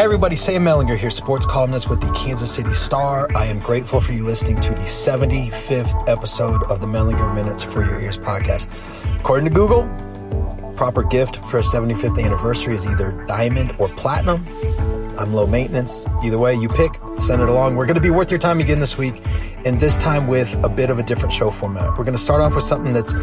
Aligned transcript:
Hey 0.00 0.04
everybody, 0.04 0.34
Sam 0.34 0.64
Mellinger 0.64 0.96
here, 0.96 1.10
sports 1.10 1.44
columnist 1.44 1.90
with 1.90 2.00
the 2.00 2.10
Kansas 2.12 2.54
City 2.54 2.72
Star. 2.72 3.28
I 3.36 3.44
am 3.44 3.58
grateful 3.58 4.00
for 4.00 4.12
you 4.12 4.24
listening 4.24 4.58
to 4.62 4.70
the 4.70 4.82
75th 4.82 6.08
episode 6.08 6.62
of 6.70 6.80
the 6.80 6.86
Mellinger 6.86 7.34
Minutes 7.34 7.62
for 7.62 7.84
Your 7.84 8.00
Ears 8.00 8.16
podcast. 8.16 8.66
According 9.18 9.44
to 9.44 9.54
Google, 9.54 9.82
proper 10.74 11.02
gift 11.02 11.36
for 11.50 11.58
a 11.58 11.62
75th 11.62 12.24
anniversary 12.24 12.74
is 12.74 12.86
either 12.86 13.12
diamond 13.26 13.74
or 13.78 13.90
platinum. 13.90 14.46
I'm 15.18 15.34
low 15.34 15.46
maintenance. 15.46 16.06
Either 16.24 16.38
way, 16.38 16.54
you 16.54 16.68
pick, 16.68 16.92
send 17.18 17.42
it 17.42 17.48
along. 17.48 17.76
We're 17.76 17.86
going 17.86 17.96
to 17.96 18.00
be 18.00 18.10
worth 18.10 18.30
your 18.30 18.38
time 18.38 18.60
again 18.60 18.80
this 18.80 18.96
week, 18.96 19.22
and 19.64 19.80
this 19.80 19.96
time 19.96 20.26
with 20.26 20.52
a 20.64 20.68
bit 20.68 20.90
of 20.90 20.98
a 20.98 21.02
different 21.02 21.32
show 21.32 21.50
format. 21.50 21.88
We're 21.98 22.04
going 22.04 22.16
to 22.16 22.22
start 22.22 22.40
off 22.40 22.54
with 22.54 22.64
something 22.64 22.92
that's 22.92 23.14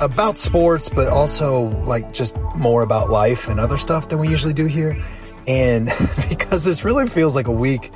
about 0.00 0.38
sports, 0.38 0.88
but 0.88 1.08
also 1.08 1.68
like 1.84 2.12
just 2.12 2.36
more 2.54 2.82
about 2.82 3.10
life 3.10 3.48
and 3.48 3.58
other 3.58 3.78
stuff 3.78 4.08
than 4.08 4.18
we 4.18 4.28
usually 4.28 4.54
do 4.54 4.66
here. 4.66 5.02
And 5.46 5.86
because 6.28 6.64
this 6.64 6.84
really 6.84 7.08
feels 7.08 7.34
like 7.34 7.46
a 7.46 7.52
week 7.52 7.90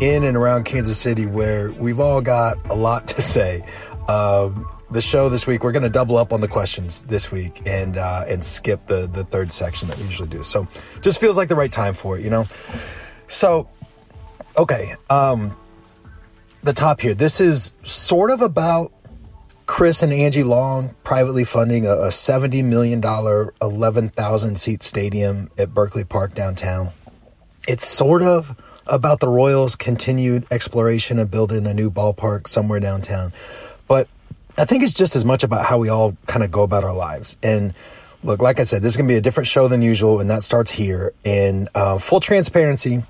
in 0.00 0.24
and 0.24 0.36
around 0.36 0.64
Kansas 0.64 0.98
City 0.98 1.26
where 1.26 1.72
we've 1.72 2.00
all 2.00 2.20
got 2.20 2.58
a 2.70 2.74
lot 2.74 3.08
to 3.08 3.22
say. 3.22 3.64
Um, 4.08 4.66
the 4.90 5.00
show 5.00 5.28
this 5.28 5.46
week, 5.46 5.64
we're 5.64 5.72
going 5.72 5.82
to 5.82 5.88
double 5.88 6.16
up 6.16 6.32
on 6.32 6.40
the 6.40 6.48
questions 6.48 7.02
this 7.02 7.30
week 7.32 7.62
and 7.66 7.96
uh, 7.96 8.24
and 8.28 8.42
skip 8.44 8.86
the 8.86 9.06
the 9.06 9.24
third 9.24 9.52
section 9.52 9.88
that 9.88 9.98
we 9.98 10.04
usually 10.04 10.28
do. 10.28 10.42
So 10.42 10.66
just 11.00 11.20
feels 11.20 11.36
like 11.36 11.48
the 11.48 11.56
right 11.56 11.72
time 11.72 11.94
for 11.94 12.18
it, 12.18 12.24
you 12.24 12.30
know. 12.30 12.46
So 13.28 13.68
okay, 14.56 14.94
um, 15.10 15.56
the 16.62 16.72
top 16.72 17.00
here. 17.00 17.14
This 17.14 17.40
is 17.40 17.72
sort 17.82 18.30
of 18.30 18.42
about 18.42 18.92
Chris 19.66 20.02
and 20.02 20.12
Angie 20.12 20.42
Long 20.42 20.94
privately 21.04 21.44
funding 21.44 21.86
a, 21.86 21.92
a 21.94 22.08
$70 22.08 22.64
million, 22.64 23.02
11,000 23.62 24.58
seat 24.58 24.82
stadium 24.82 25.50
at 25.56 25.72
Berkley 25.72 26.04
Park 26.04 26.34
downtown. 26.34 26.90
It's 27.66 27.86
sort 27.86 28.22
of 28.22 28.54
about 28.86 29.20
the 29.20 29.28
Royals' 29.28 29.76
continued 29.76 30.46
exploration 30.50 31.18
of 31.18 31.30
building 31.30 31.66
a 31.66 31.72
new 31.72 31.90
ballpark 31.90 32.46
somewhere 32.46 32.80
downtown. 32.80 33.32
But 33.88 34.08
I 34.56 34.64
think 34.64 34.82
it's 34.82 34.92
just 34.92 35.16
as 35.16 35.24
much 35.24 35.42
about 35.42 35.64
how 35.64 35.78
we 35.78 35.88
all 35.88 36.16
kind 36.26 36.44
of 36.44 36.50
go 36.50 36.62
about 36.62 36.84
our 36.84 36.94
lives. 36.94 37.38
And 37.42 37.74
look, 38.22 38.40
like 38.40 38.60
I 38.60 38.62
said, 38.62 38.82
this 38.82 38.92
is 38.92 38.96
going 38.96 39.08
to 39.08 39.12
be 39.12 39.18
a 39.18 39.20
different 39.20 39.48
show 39.48 39.68
than 39.68 39.82
usual, 39.82 40.20
and 40.20 40.30
that 40.30 40.42
starts 40.42 40.70
here. 40.70 41.12
And 41.24 41.68
uh, 41.74 41.98
full 41.98 42.20
transparency, 42.20 43.02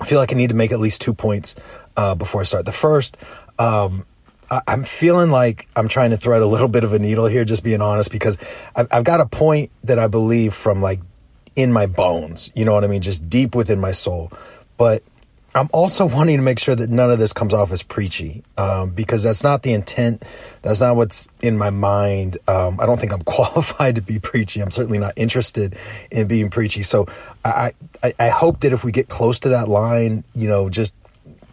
I 0.00 0.06
feel 0.06 0.18
like 0.18 0.32
I 0.32 0.36
need 0.36 0.50
to 0.50 0.54
make 0.54 0.72
at 0.72 0.80
least 0.80 1.00
two 1.00 1.14
points 1.14 1.54
uh, 1.96 2.14
before 2.14 2.40
I 2.40 2.44
start. 2.44 2.64
The 2.64 2.72
first, 2.72 3.16
um, 3.58 4.06
I'm 4.66 4.84
feeling 4.84 5.30
like 5.30 5.66
I'm 5.74 5.88
trying 5.88 6.10
to 6.10 6.16
thread 6.16 6.42
a 6.42 6.46
little 6.46 6.68
bit 6.68 6.84
of 6.84 6.92
a 6.92 6.98
needle 6.98 7.26
here, 7.26 7.44
just 7.44 7.64
being 7.64 7.80
honest, 7.80 8.10
because 8.10 8.36
I've, 8.76 8.88
I've 8.92 9.04
got 9.04 9.20
a 9.20 9.26
point 9.26 9.70
that 9.84 9.98
I 9.98 10.06
believe 10.06 10.54
from 10.54 10.82
like 10.82 11.00
in 11.56 11.72
my 11.72 11.86
bones, 11.86 12.50
you 12.54 12.64
know 12.64 12.72
what 12.72 12.84
I 12.84 12.86
mean? 12.86 13.02
Just 13.02 13.28
deep 13.28 13.54
within 13.54 13.80
my 13.80 13.92
soul. 13.92 14.32
But 14.76 15.02
I'm 15.54 15.68
also 15.72 16.06
wanting 16.16 16.38
to 16.38 16.42
make 16.42 16.58
sure 16.58 16.74
that 16.74 16.90
none 16.90 17.10
of 17.10 17.18
this 17.18 17.32
comes 17.32 17.54
off 17.54 17.72
as 17.72 17.82
preachy, 17.82 18.42
um, 18.56 18.90
because 18.90 19.22
that's 19.22 19.42
not 19.42 19.62
the 19.62 19.72
intent. 19.72 20.24
That's 20.62 20.80
not 20.80 20.96
what's 20.96 21.28
in 21.40 21.58
my 21.58 21.70
mind. 21.70 22.38
Um, 22.48 22.80
I 22.80 22.86
don't 22.86 22.98
think 22.98 23.12
I'm 23.12 23.22
qualified 23.24 23.96
to 23.96 24.02
be 24.02 24.18
preachy. 24.18 24.60
I'm 24.60 24.70
certainly 24.70 24.98
not 24.98 25.14
interested 25.16 25.76
in 26.10 26.26
being 26.26 26.50
preachy. 26.50 26.82
So 26.82 27.06
I, 27.44 27.72
I, 28.02 28.14
I 28.18 28.28
hope 28.28 28.60
that 28.60 28.72
if 28.72 28.84
we 28.84 28.92
get 28.92 29.08
close 29.08 29.38
to 29.40 29.50
that 29.50 29.68
line, 29.68 30.24
you 30.34 30.48
know, 30.48 30.68
just 30.68 30.94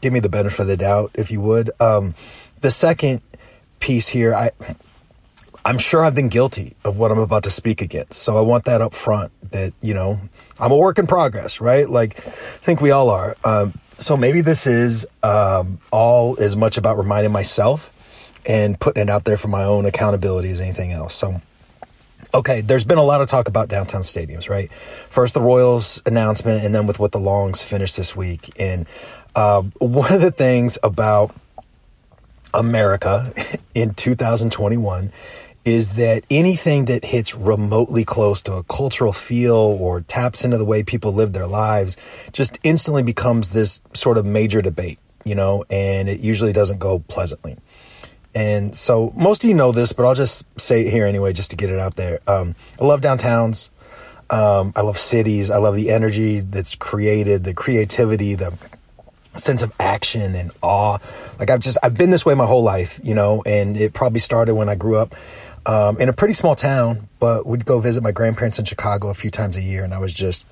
give 0.02 0.13
me 0.13 0.19
the 0.19 0.30
benefit 0.30 0.61
of 0.61 0.67
the 0.67 0.78
doubt, 0.78 1.11
if 1.16 1.31
you 1.31 1.41
would. 1.41 1.72
Um, 1.80 2.16
the 2.61 2.72
second 2.72 3.22
piece 3.80 4.08
here, 4.08 4.34
I 4.34 4.52
I'm 5.66 5.78
sure 5.78 6.06
I've 6.06 6.16
been 6.16 6.30
guilty 6.30 6.75
of 6.86 6.97
what 6.97 7.11
I'm 7.11 7.19
about 7.19 7.44
to 7.44 7.52
speak 7.52 7.81
against. 7.81 8.22
So 8.22 8.38
I 8.38 8.41
want 8.41 8.66
that 8.66 8.81
up 8.81 8.94
front 8.94 9.31
that, 9.51 9.74
you 9.81 9.94
know, 9.94 10.19
I'm 10.57 10.72
a 10.72 10.78
work 10.78 10.97
in 10.97 11.06
progress, 11.06 11.59
right? 11.59 11.90
Like 11.90 12.25
I 12.25 12.31
think 12.63 12.81
we 12.81 12.91
all 12.91 13.09
are. 13.09 13.35
Um, 13.44 13.74
so 14.00 14.18
maybe 14.18 14.42
this 14.42 14.66
is 14.68 15.06
um, 15.24 15.80
all 15.92 16.38
as 16.40 16.56
much 16.56 16.78
about 16.78 16.98
reminding 16.98 17.32
myself 17.32 17.92
and 18.46 18.80
putting 18.80 19.04
it 19.04 19.10
out 19.10 19.26
there 19.26 19.38
for 19.38 19.50
my 19.50 19.64
own 19.64 19.86
accountability 19.86 20.50
as 20.50 20.62
anything 20.62 20.92
else. 20.92 21.16
So 21.16 21.42
okay, 22.34 22.62
there's 22.62 22.84
been 22.84 22.98
a 22.98 23.04
lot 23.04 23.22
of 23.22 23.28
talk 23.28 23.48
about 23.48 23.70
downtown 23.70 24.02
stadiums, 24.02 24.50
right? 24.50 24.70
First 25.10 25.34
the 25.34 25.42
Royals 25.42 26.02
announcement 26.06 26.64
and 26.64 26.74
then 26.74 26.88
with 26.88 27.00
what 27.00 27.12
the 27.12 27.20
Longs 27.20 27.62
finished 27.62 27.98
this 27.98 28.16
week. 28.16 28.50
And 28.60 28.86
uh, 29.36 29.62
one 29.80 30.14
of 30.14 30.22
the 30.22 30.31
things 30.31 30.78
about 30.84 31.36
America 32.54 33.34
in 33.76 33.94
2021 33.94 35.12
is 35.69 35.91
that 35.91 36.25
anything 36.31 36.85
that 36.85 37.06
hits 37.06 37.35
remotely 37.35 38.03
close 38.03 38.41
to 38.41 38.53
a 38.53 38.63
cultural 38.63 39.13
feel 39.13 39.56
or 39.56 40.02
taps 40.02 40.44
into 40.44 40.57
the 40.57 40.66
way 40.66 40.81
people 40.81 41.13
live 41.13 41.31
their 41.31 41.46
lives 41.46 41.96
just 42.31 42.57
instantly 42.63 43.03
becomes 43.03 43.52
this 43.52 43.81
sort 43.94 44.18
of 44.18 44.25
major 44.25 44.62
debate, 44.62 44.97
you 45.24 45.35
know, 45.35 45.63
and 45.69 46.09
it 46.09 46.22
usually 46.22 46.53
doesn't 46.53 46.80
go 46.80 47.00
pleasantly. 47.00 47.56
And 48.34 48.75
so 48.75 49.13
most 49.16 49.44
of 49.44 49.50
you 49.50 49.56
know 49.56 49.72
this, 49.72 49.94
but 49.94 50.06
I'll 50.06 50.16
just 50.16 50.46
say 50.59 50.85
it 50.85 50.91
here 50.91 51.06
anyway, 51.06 51.34
just 51.34 51.52
to 51.52 51.56
get 51.56 51.69
it 51.69 51.80
out 51.80 51.96
there. 51.96 52.19
Um, 52.28 52.56
I 52.81 52.86
love 52.86 53.01
downtowns. 53.01 53.69
Um, 54.31 54.74
I 54.75 54.81
love 54.81 55.00
cities. 55.00 55.50
I 55.50 55.57
love 55.57 55.75
the 55.75 55.91
energy 55.91 56.40
that's 56.40 56.75
created, 56.75 57.44
the 57.44 57.53
creativity, 57.53 58.36
the 58.36 58.53
sense 59.36 59.62
of 59.62 59.72
action 59.80 60.36
and 60.36 60.51
awe. 60.62 60.97
Like 61.40 61.50
I've 61.50 61.59
just, 61.59 61.78
I've 61.84 61.96
been 61.96 62.09
this 62.09 62.25
way 62.25 62.34
my 62.34 62.46
whole 62.46 62.63
life, 62.63 63.00
you 63.03 63.13
know, 63.13 63.44
and 63.46 63.78
it 63.78 63.94
probably 63.94 64.19
started 64.19 64.56
when 64.56 64.69
I 64.69 64.75
grew 64.75 64.97
up 64.97 65.16
um, 65.66 65.97
in 66.00 66.09
a 66.09 66.14
pretty 66.14 66.34
small 66.34 66.56
town, 66.56 67.09
but 67.20 67.46
we'd 67.46 67.66
go 67.66 67.80
visit 67.80 68.02
my 68.02 68.12
grandparents 68.12 68.59
in 68.59 68.66
Chicago 68.66 69.09
a 69.09 69.14
few 69.14 69.31
times 69.31 69.58
a 69.58 69.62
year, 69.62 69.84
and 69.84 69.94
I 69.94 70.00
was 70.00 70.14
just 70.14 70.46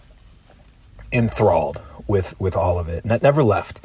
enthralled 1.12 1.82
with 2.08 2.40
with 2.40 2.56
all 2.56 2.80
of 2.80 2.88
it, 2.88 3.04
and 3.04 3.12
that 3.12 3.22
never 3.22 3.44
left. 3.44 3.82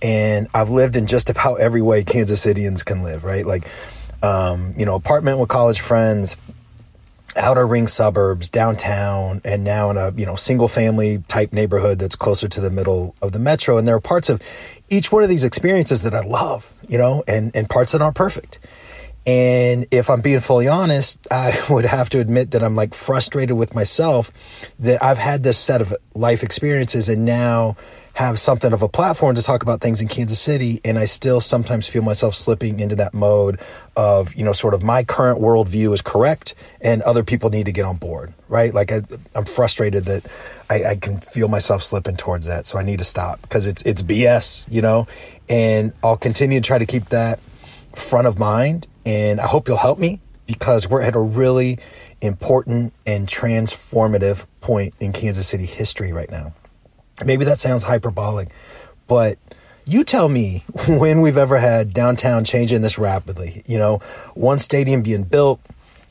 And 0.00 0.48
I've 0.54 0.70
lived 0.70 0.96
in 0.96 1.06
just 1.06 1.28
about 1.30 1.60
every 1.60 1.82
way 1.82 2.04
Kansas 2.04 2.40
Citians 2.40 2.82
can 2.84 3.02
live, 3.02 3.24
right? 3.24 3.44
Like, 3.44 3.66
um, 4.22 4.74
you 4.76 4.86
know, 4.86 4.94
apartment 4.94 5.38
with 5.38 5.48
college 5.48 5.80
friends, 5.80 6.36
outer 7.36 7.66
ring 7.66 7.88
suburbs, 7.88 8.48
downtown, 8.48 9.40
and 9.44 9.64
now 9.64 9.90
in 9.90 9.96
a 9.96 10.12
you 10.12 10.26
know 10.26 10.36
single 10.36 10.68
family 10.68 11.22
type 11.28 11.52
neighborhood 11.52 11.98
that's 11.98 12.16
closer 12.16 12.48
to 12.48 12.60
the 12.60 12.70
middle 12.70 13.14
of 13.22 13.32
the 13.32 13.38
metro. 13.38 13.78
And 13.78 13.88
there 13.88 13.96
are 13.96 14.00
parts 14.00 14.28
of 14.28 14.40
each 14.90 15.12
one 15.12 15.22
of 15.22 15.28
these 15.28 15.44
experiences 15.44 16.02
that 16.02 16.14
I 16.14 16.20
love, 16.20 16.70
you 16.88 16.98
know, 16.98 17.24
and 17.26 17.54
and 17.54 17.68
parts 17.68 17.92
that 17.92 18.02
aren't 18.02 18.16
perfect. 18.16 18.58
And 19.28 19.86
if 19.90 20.08
I'm 20.08 20.22
being 20.22 20.40
fully 20.40 20.68
honest, 20.68 21.26
I 21.30 21.62
would 21.70 21.84
have 21.84 22.08
to 22.10 22.18
admit 22.18 22.52
that 22.52 22.64
I'm 22.64 22.74
like 22.74 22.94
frustrated 22.94 23.58
with 23.58 23.74
myself 23.74 24.32
that 24.78 25.02
I've 25.04 25.18
had 25.18 25.42
this 25.42 25.58
set 25.58 25.82
of 25.82 25.94
life 26.14 26.42
experiences 26.42 27.10
and 27.10 27.26
now 27.26 27.76
have 28.14 28.40
something 28.40 28.72
of 28.72 28.80
a 28.80 28.88
platform 28.88 29.34
to 29.36 29.42
talk 29.42 29.62
about 29.62 29.82
things 29.82 30.00
in 30.00 30.08
Kansas 30.08 30.40
City, 30.40 30.80
and 30.84 30.98
I 30.98 31.04
still 31.04 31.40
sometimes 31.40 31.86
feel 31.86 32.02
myself 32.02 32.34
slipping 32.34 32.80
into 32.80 32.96
that 32.96 33.14
mode 33.14 33.60
of, 33.96 34.34
you 34.34 34.44
know, 34.44 34.52
sort 34.52 34.74
of 34.74 34.82
my 34.82 35.04
current 35.04 35.40
worldview 35.40 35.92
is 35.92 36.00
correct 36.00 36.54
and 36.80 37.00
other 37.02 37.22
people 37.22 37.50
need 37.50 37.66
to 37.66 37.72
get 37.72 37.84
on 37.84 37.96
board, 37.96 38.32
right? 38.48 38.74
Like 38.74 38.90
I, 38.90 39.02
am 39.36 39.44
frustrated 39.44 40.06
that 40.06 40.26
I, 40.68 40.84
I 40.84 40.96
can 40.96 41.20
feel 41.20 41.48
myself 41.48 41.84
slipping 41.84 42.16
towards 42.16 42.46
that, 42.46 42.66
so 42.66 42.78
I 42.78 42.82
need 42.82 42.98
to 42.98 43.04
stop 43.04 43.42
because 43.42 43.66
it's 43.66 43.82
it's 43.82 44.00
BS, 44.00 44.64
you 44.68 44.80
know, 44.80 45.06
and 45.48 45.92
I'll 46.02 46.16
continue 46.16 46.60
to 46.60 46.66
try 46.66 46.78
to 46.78 46.86
keep 46.86 47.10
that 47.10 47.38
front 47.98 48.26
of 48.26 48.38
mind, 48.38 48.86
and 49.04 49.40
I 49.40 49.46
hope 49.46 49.68
you'll 49.68 49.76
help 49.76 49.98
me 49.98 50.20
because 50.46 50.88
we're 50.88 51.02
at 51.02 51.14
a 51.14 51.20
really 51.20 51.78
important 52.20 52.92
and 53.06 53.26
transformative 53.26 54.44
point 54.60 54.94
in 55.00 55.12
Kansas 55.12 55.46
City 55.46 55.66
history 55.66 56.12
right 56.12 56.30
now. 56.30 56.52
Maybe 57.24 57.44
that 57.44 57.58
sounds 57.58 57.82
hyperbolic, 57.82 58.48
but 59.06 59.38
you 59.84 60.04
tell 60.04 60.28
me 60.28 60.64
when 60.88 61.20
we've 61.20 61.38
ever 61.38 61.58
had 61.58 61.92
downtown 61.92 62.44
changing 62.44 62.82
this 62.82 62.98
rapidly. 62.98 63.62
You 63.66 63.78
know, 63.78 64.00
one 64.34 64.58
stadium 64.58 65.02
being 65.02 65.24
built, 65.24 65.60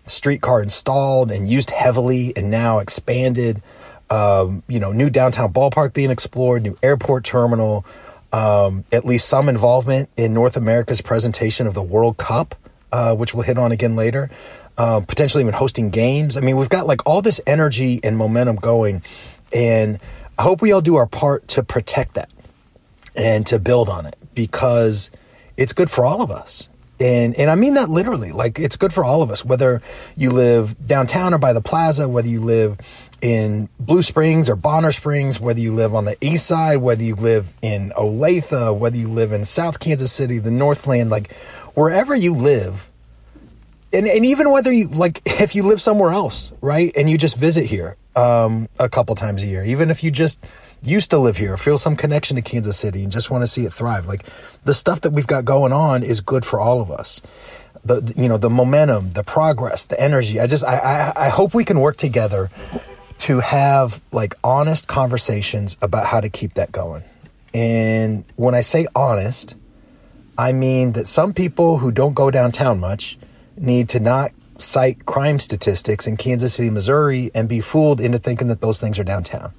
streetcar 0.07 0.61
installed 0.61 1.31
and 1.31 1.47
used 1.47 1.71
heavily, 1.71 2.33
and 2.35 2.49
now 2.49 2.79
expanded. 2.79 3.61
Um, 4.09 4.63
you 4.69 4.79
know, 4.79 4.93
new 4.93 5.09
downtown 5.09 5.51
ballpark 5.51 5.93
being 5.93 6.11
explored, 6.11 6.63
new 6.63 6.77
airport 6.81 7.25
terminal, 7.25 7.85
um, 8.37 8.85
at 8.91 9.03
least 9.03 9.27
some 9.27 9.49
involvement 9.49 10.09
in 10.15 10.31
North 10.31 10.57
America's 10.57 11.01
presentation 11.01 11.65
of 11.65 11.73
the 11.73 11.81
World 11.81 12.17
Cup, 12.17 12.53
uh, 12.91 13.15
which 13.15 13.33
we'll 13.33 13.41
hit 13.41 13.57
on 13.57 13.71
again 13.71 13.95
later. 13.95 14.29
Uh, 14.77 14.99
potentially 14.99 15.41
even 15.41 15.55
hosting 15.55 15.89
games. 15.89 16.37
I 16.37 16.41
mean, 16.41 16.55
we've 16.55 16.69
got 16.69 16.85
like 16.85 17.07
all 17.07 17.23
this 17.23 17.41
energy 17.47 17.99
and 18.03 18.15
momentum 18.15 18.57
going, 18.57 19.01
and 19.51 19.99
I 20.37 20.43
hope 20.43 20.61
we 20.61 20.71
all 20.71 20.81
do 20.81 20.97
our 20.97 21.07
part 21.07 21.47
to 21.49 21.63
protect 21.63 22.13
that 22.13 22.31
and 23.15 23.43
to 23.47 23.57
build 23.57 23.89
on 23.89 24.05
it 24.05 24.15
because 24.35 25.09
it's 25.57 25.73
good 25.73 25.89
for 25.89 26.05
all 26.05 26.21
of 26.21 26.29
us. 26.29 26.69
And, 26.99 27.35
and 27.35 27.49
I 27.49 27.55
mean 27.55 27.75
that 27.75 27.89
literally. 27.89 28.31
Like, 28.31 28.59
it's 28.59 28.75
good 28.75 28.91
for 28.93 29.03
all 29.03 29.21
of 29.21 29.29
us, 29.29 29.45
whether 29.45 29.81
you 30.15 30.31
live 30.31 30.75
downtown 30.87 31.33
or 31.33 31.37
by 31.37 31.53
the 31.53 31.61
plaza, 31.61 32.09
whether 32.09 32.27
you 32.27 32.41
live 32.41 32.77
in 33.21 33.69
Blue 33.79 34.03
Springs 34.03 34.49
or 34.49 34.55
Bonner 34.55 34.91
Springs, 34.91 35.39
whether 35.39 35.59
you 35.59 35.73
live 35.73 35.93
on 35.95 36.05
the 36.05 36.17
east 36.21 36.45
side, 36.45 36.77
whether 36.77 37.03
you 37.03 37.15
live 37.15 37.47
in 37.61 37.91
Olathe, 37.95 38.77
whether 38.77 38.97
you 38.97 39.09
live 39.09 39.31
in 39.31 39.45
South 39.45 39.79
Kansas 39.79 40.11
City, 40.11 40.39
the 40.39 40.51
Northland, 40.51 41.09
like 41.09 41.33
wherever 41.73 42.15
you 42.15 42.35
live, 42.35 42.89
and, 43.93 44.07
and 44.07 44.25
even 44.25 44.51
whether 44.51 44.71
you 44.71 44.87
like 44.87 45.21
if 45.41 45.55
you 45.55 45.63
live 45.63 45.81
somewhere 45.81 46.11
else, 46.11 46.51
right? 46.61 46.91
And 46.95 47.09
you 47.09 47.17
just 47.17 47.37
visit 47.37 47.65
here 47.65 47.95
um, 48.15 48.67
a 48.79 48.89
couple 48.89 49.15
times 49.15 49.43
a 49.43 49.47
year, 49.47 49.63
even 49.63 49.89
if 49.89 50.03
you 50.03 50.11
just 50.11 50.39
used 50.83 51.11
to 51.11 51.17
live 51.17 51.37
here, 51.37 51.57
feel 51.57 51.77
some 51.77 51.95
connection 51.95 52.35
to 52.35 52.41
Kansas 52.41 52.77
City 52.77 53.03
and 53.03 53.11
just 53.11 53.29
want 53.29 53.43
to 53.43 53.47
see 53.47 53.65
it 53.65 53.73
thrive. 53.73 54.05
Like 54.05 54.25
the 54.63 54.73
stuff 54.73 55.01
that 55.01 55.11
we've 55.11 55.27
got 55.27 55.45
going 55.45 55.73
on 55.73 56.03
is 56.03 56.21
good 56.21 56.45
for 56.45 56.59
all 56.59 56.81
of 56.81 56.91
us. 56.91 57.21
The, 57.85 58.13
you 58.17 58.27
know 58.27 58.37
the 58.37 58.49
momentum, 58.49 59.11
the 59.11 59.23
progress, 59.23 59.85
the 59.85 59.99
energy. 59.99 60.39
I 60.39 60.47
just 60.47 60.65
I, 60.65 60.77
I 60.77 61.27
I 61.27 61.29
hope 61.29 61.53
we 61.53 61.63
can 61.63 61.79
work 61.79 61.95
together 61.95 62.49
to 63.19 63.39
have 63.39 64.01
like 64.11 64.35
honest 64.43 64.87
conversations 64.87 65.77
about 65.81 66.05
how 66.05 66.19
to 66.19 66.29
keep 66.29 66.55
that 66.55 66.71
going. 66.71 67.03
And 67.53 68.25
when 68.35 68.55
I 68.55 68.61
say 68.61 68.87
honest, 68.93 69.55
I 70.37 70.51
mean 70.51 70.91
that 70.93 71.07
some 71.07 71.33
people 71.33 71.77
who 71.77 71.91
don't 71.91 72.13
go 72.13 72.29
downtown 72.29 72.79
much 72.79 73.17
need 73.57 73.89
to 73.89 73.99
not 73.99 74.31
cite 74.57 75.05
crime 75.05 75.39
statistics 75.39 76.07
in 76.07 76.17
Kansas 76.17 76.55
City, 76.55 76.69
Missouri, 76.69 77.31
and 77.35 77.47
be 77.47 77.61
fooled 77.61 77.99
into 77.99 78.19
thinking 78.19 78.47
that 78.47 78.61
those 78.61 78.79
things 78.79 78.97
are 78.99 79.03
downtown. 79.03 79.53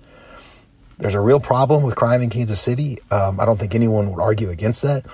There's 0.98 1.14
a 1.14 1.20
real 1.20 1.38
problem 1.38 1.84
with 1.84 1.94
crime 1.94 2.22
in 2.22 2.30
Kansas 2.30 2.60
City. 2.60 2.98
Um, 3.10 3.38
I 3.38 3.44
don't 3.44 3.58
think 3.58 3.74
anyone 3.74 4.12
would 4.12 4.20
argue 4.20 4.50
against 4.50 4.82
that. 4.82 5.06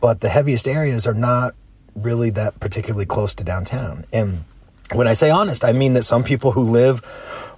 But 0.00 0.20
the 0.20 0.28
heaviest 0.28 0.66
areas 0.66 1.06
are 1.06 1.14
not 1.14 1.54
really 1.94 2.30
that 2.30 2.58
particularly 2.58 3.06
close 3.06 3.34
to 3.36 3.44
downtown. 3.44 4.06
And 4.12 4.44
when 4.92 5.06
I 5.06 5.12
say 5.12 5.30
honest, 5.30 5.64
I 5.64 5.72
mean 5.72 5.92
that 5.92 6.02
some 6.02 6.24
people 6.24 6.52
who 6.52 6.62
live 6.62 7.02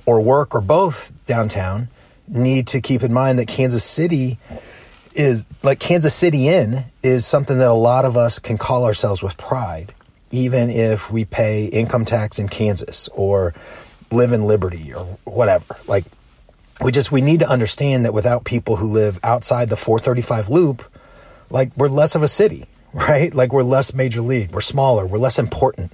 or 0.05 0.21
work 0.21 0.55
or 0.55 0.61
both 0.61 1.13
downtown 1.27 1.89
need 2.29 2.67
to 2.69 2.81
keep 2.81 3.03
in 3.03 3.13
mind 3.13 3.39
that 3.39 3.49
Kansas 3.49 3.85
City 3.85 4.39
is 5.15 5.45
like 5.63 5.79
Kansas 5.79 6.15
City 6.15 6.49
in 6.49 6.85
is 7.03 7.27
something 7.27 7.59
that 7.59 7.69
a 7.69 7.75
lot 7.75 8.05
of 8.05 8.17
us 8.17 8.39
can 8.39 8.59
call 8.59 8.85
ourselves 8.85 9.23
with 9.23 9.37
pride, 9.37 9.95
even 10.33 10.71
if 10.71 11.11
we 11.11 11.25
pay 11.25 11.67
income 11.67 12.05
tax 12.05 12.39
in 12.39 12.49
Kansas 12.49 13.09
or 13.13 13.55
live 14.11 14.33
in 14.33 14.45
Liberty 14.45 14.93
or 14.93 15.05
whatever. 15.25 15.77
Like 15.87 16.05
we 16.81 16.93
just 16.93 17.13
we 17.13 17.21
need 17.21 17.41
to 17.41 17.49
understand 17.49 18.05
that 18.05 18.15
without 18.15 18.45
people 18.45 18.77
who 18.77 18.89
live 18.89 19.19
outside 19.23 19.71
the 19.71 19.77
435 19.77 20.49
loop, 20.49 20.85
like 21.51 21.71
we're 21.77 21.89
less 21.89 22.15
of 22.15 22.23
a 22.23 22.29
city, 22.29 22.67
right? 22.93 23.35
Like 23.35 23.53
we're 23.53 23.63
less 23.63 23.95
major 23.95 24.21
league, 24.21 24.53
we're 24.53 24.61
smaller, 24.61 25.07
we're 25.07 25.19
less 25.19 25.39
important. 25.39 25.93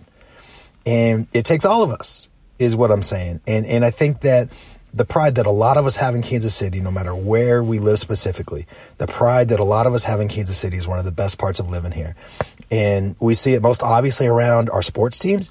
And 0.86 1.26
it 1.32 1.44
takes 1.44 1.64
all 1.64 1.82
of 1.82 1.90
us 1.90 2.28
is 2.58 2.74
what 2.74 2.90
I'm 2.90 3.02
saying. 3.02 3.40
And 3.46 3.66
and 3.66 3.84
I 3.84 3.90
think 3.90 4.22
that 4.22 4.48
the 4.94 5.04
pride 5.04 5.34
that 5.34 5.46
a 5.46 5.50
lot 5.50 5.76
of 5.76 5.86
us 5.86 5.96
have 5.96 6.14
in 6.14 6.22
Kansas 6.22 6.54
City, 6.54 6.80
no 6.80 6.90
matter 6.90 7.14
where 7.14 7.62
we 7.62 7.78
live 7.78 7.98
specifically, 7.98 8.66
the 8.96 9.06
pride 9.06 9.48
that 9.50 9.60
a 9.60 9.64
lot 9.64 9.86
of 9.86 9.94
us 9.94 10.04
have 10.04 10.20
in 10.20 10.28
Kansas 10.28 10.58
City 10.58 10.76
is 10.76 10.86
one 10.86 10.98
of 10.98 11.04
the 11.04 11.12
best 11.12 11.38
parts 11.38 11.60
of 11.60 11.68
living 11.68 11.92
here. 11.92 12.16
And 12.70 13.14
we 13.20 13.34
see 13.34 13.54
it 13.54 13.62
most 13.62 13.82
obviously 13.82 14.26
around 14.26 14.70
our 14.70 14.82
sports 14.82 15.18
teams, 15.18 15.50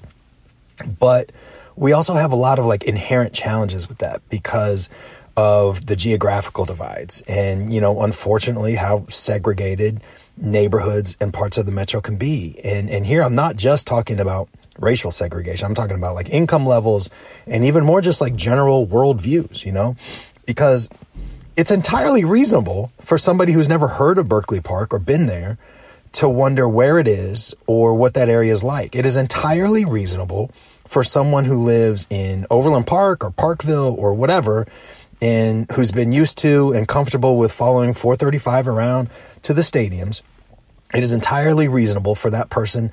but 0.98 1.32
we 1.76 1.92
also 1.92 2.14
have 2.14 2.32
a 2.32 2.36
lot 2.36 2.58
of 2.58 2.66
like 2.66 2.84
inherent 2.84 3.32
challenges 3.32 3.88
with 3.88 3.98
that 3.98 4.20
because 4.28 4.88
of 5.36 5.86
the 5.86 5.94
geographical 5.94 6.64
divides 6.64 7.22
and, 7.28 7.72
you 7.72 7.80
know, 7.80 8.02
unfortunately 8.02 8.74
how 8.74 9.06
segregated 9.08 10.00
neighborhoods 10.36 11.16
and 11.20 11.32
parts 11.32 11.58
of 11.58 11.66
the 11.66 11.72
metro 11.72 12.00
can 12.00 12.16
be. 12.16 12.60
And, 12.64 12.90
and 12.90 13.06
here 13.06 13.22
I'm 13.22 13.36
not 13.36 13.56
just 13.56 13.86
talking 13.86 14.18
about 14.18 14.48
racial 14.78 15.10
segregation. 15.10 15.66
I'm 15.66 15.74
talking 15.74 15.96
about 15.96 16.14
like 16.14 16.30
income 16.30 16.66
levels 16.66 17.10
and 17.46 17.64
even 17.64 17.84
more 17.84 18.00
just 18.00 18.20
like 18.20 18.36
general 18.36 18.86
world 18.86 19.20
views, 19.20 19.64
you 19.64 19.72
know, 19.72 19.96
because 20.46 20.88
it's 21.56 21.70
entirely 21.70 22.24
reasonable 22.24 22.92
for 23.00 23.18
somebody 23.18 23.52
who's 23.52 23.68
never 23.68 23.88
heard 23.88 24.18
of 24.18 24.28
Berkley 24.28 24.60
Park 24.60 24.94
or 24.94 24.98
been 24.98 25.26
there 25.26 25.58
to 26.12 26.28
wonder 26.28 26.68
where 26.68 26.98
it 26.98 27.08
is 27.08 27.54
or 27.66 27.94
what 27.94 28.14
that 28.14 28.28
area 28.28 28.52
is 28.52 28.62
like. 28.62 28.94
It 28.94 29.04
is 29.04 29.16
entirely 29.16 29.84
reasonable 29.84 30.50
for 30.86 31.04
someone 31.04 31.44
who 31.44 31.64
lives 31.64 32.06
in 32.08 32.46
Overland 32.50 32.86
Park 32.86 33.22
or 33.24 33.30
Parkville 33.30 33.94
or 33.98 34.14
whatever 34.14 34.66
and 35.20 35.70
who's 35.72 35.90
been 35.90 36.12
used 36.12 36.38
to 36.38 36.72
and 36.72 36.86
comfortable 36.86 37.36
with 37.38 37.52
following 37.52 37.92
435 37.92 38.68
around 38.68 39.10
to 39.42 39.52
the 39.52 39.62
stadiums. 39.62 40.22
It 40.94 41.02
is 41.02 41.12
entirely 41.12 41.68
reasonable 41.68 42.14
for 42.14 42.30
that 42.30 42.48
person 42.48 42.92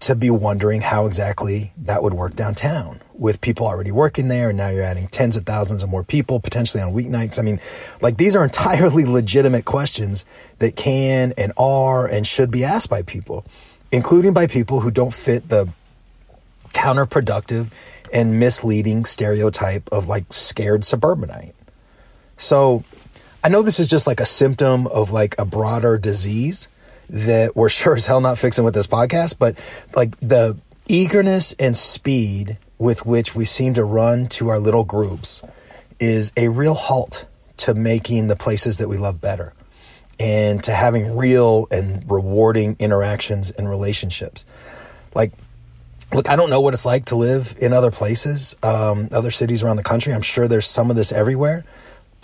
to 0.00 0.14
be 0.14 0.30
wondering 0.30 0.82
how 0.82 1.06
exactly 1.06 1.72
that 1.78 2.02
would 2.02 2.14
work 2.14 2.36
downtown 2.36 3.00
with 3.14 3.40
people 3.40 3.66
already 3.66 3.90
working 3.90 4.28
there. 4.28 4.50
And 4.50 4.58
now 4.58 4.68
you're 4.68 4.82
adding 4.82 5.08
tens 5.08 5.36
of 5.36 5.46
thousands 5.46 5.82
of 5.82 5.88
more 5.88 6.04
people 6.04 6.38
potentially 6.38 6.82
on 6.82 6.92
weeknights. 6.92 7.38
I 7.38 7.42
mean, 7.42 7.60
like 8.00 8.18
these 8.18 8.36
are 8.36 8.44
entirely 8.44 9.04
legitimate 9.06 9.64
questions 9.64 10.24
that 10.58 10.76
can 10.76 11.32
and 11.38 11.52
are 11.56 12.06
and 12.06 12.26
should 12.26 12.50
be 12.50 12.62
asked 12.62 12.90
by 12.90 13.02
people, 13.02 13.46
including 13.90 14.32
by 14.32 14.46
people 14.46 14.80
who 14.80 14.90
don't 14.90 15.14
fit 15.14 15.48
the 15.48 15.72
counterproductive 16.74 17.70
and 18.12 18.38
misleading 18.38 19.06
stereotype 19.06 19.88
of 19.90 20.06
like 20.08 20.30
scared 20.30 20.84
suburbanite. 20.84 21.54
So 22.36 22.84
I 23.42 23.48
know 23.48 23.62
this 23.62 23.80
is 23.80 23.88
just 23.88 24.06
like 24.06 24.20
a 24.20 24.26
symptom 24.26 24.86
of 24.88 25.10
like 25.10 25.34
a 25.38 25.46
broader 25.46 25.96
disease 25.96 26.68
that 27.10 27.56
we're 27.56 27.68
sure 27.70 27.96
as 27.96 28.06
hell 28.06 28.20
not 28.20 28.38
fixing 28.38 28.64
with 28.64 28.74
this 28.74 28.86
podcast, 28.86 29.36
but 29.38 29.58
like 29.94 30.18
the 30.20 30.56
eagerness 30.88 31.54
and 31.58 31.76
speed 31.76 32.58
with 32.78 33.04
which 33.06 33.34
we 33.34 33.44
seem 33.44 33.74
to 33.74 33.84
run 33.84 34.28
to 34.28 34.48
our 34.48 34.58
little 34.58 34.84
groups 34.84 35.42
is 35.98 36.32
a 36.36 36.48
real 36.48 36.74
halt 36.74 37.24
to 37.56 37.74
making 37.74 38.28
the 38.28 38.36
places 38.36 38.78
that 38.78 38.88
we 38.88 38.98
love 38.98 39.20
better 39.20 39.52
and 40.18 40.62
to 40.64 40.72
having 40.72 41.16
real 41.16 41.66
and 41.70 42.08
rewarding 42.10 42.76
interactions 42.78 43.50
and 43.50 43.68
relationships. 43.68 44.44
Like, 45.14 45.32
look, 46.12 46.28
I 46.28 46.36
don't 46.36 46.50
know 46.50 46.60
what 46.60 46.74
it's 46.74 46.84
like 46.84 47.06
to 47.06 47.16
live 47.16 47.54
in 47.58 47.72
other 47.72 47.90
places, 47.90 48.56
um, 48.62 49.08
other 49.12 49.30
cities 49.30 49.62
around 49.62 49.76
the 49.76 49.82
country. 49.82 50.14
I'm 50.14 50.22
sure 50.22 50.48
there's 50.48 50.66
some 50.66 50.90
of 50.90 50.96
this 50.96 51.12
everywhere. 51.12 51.64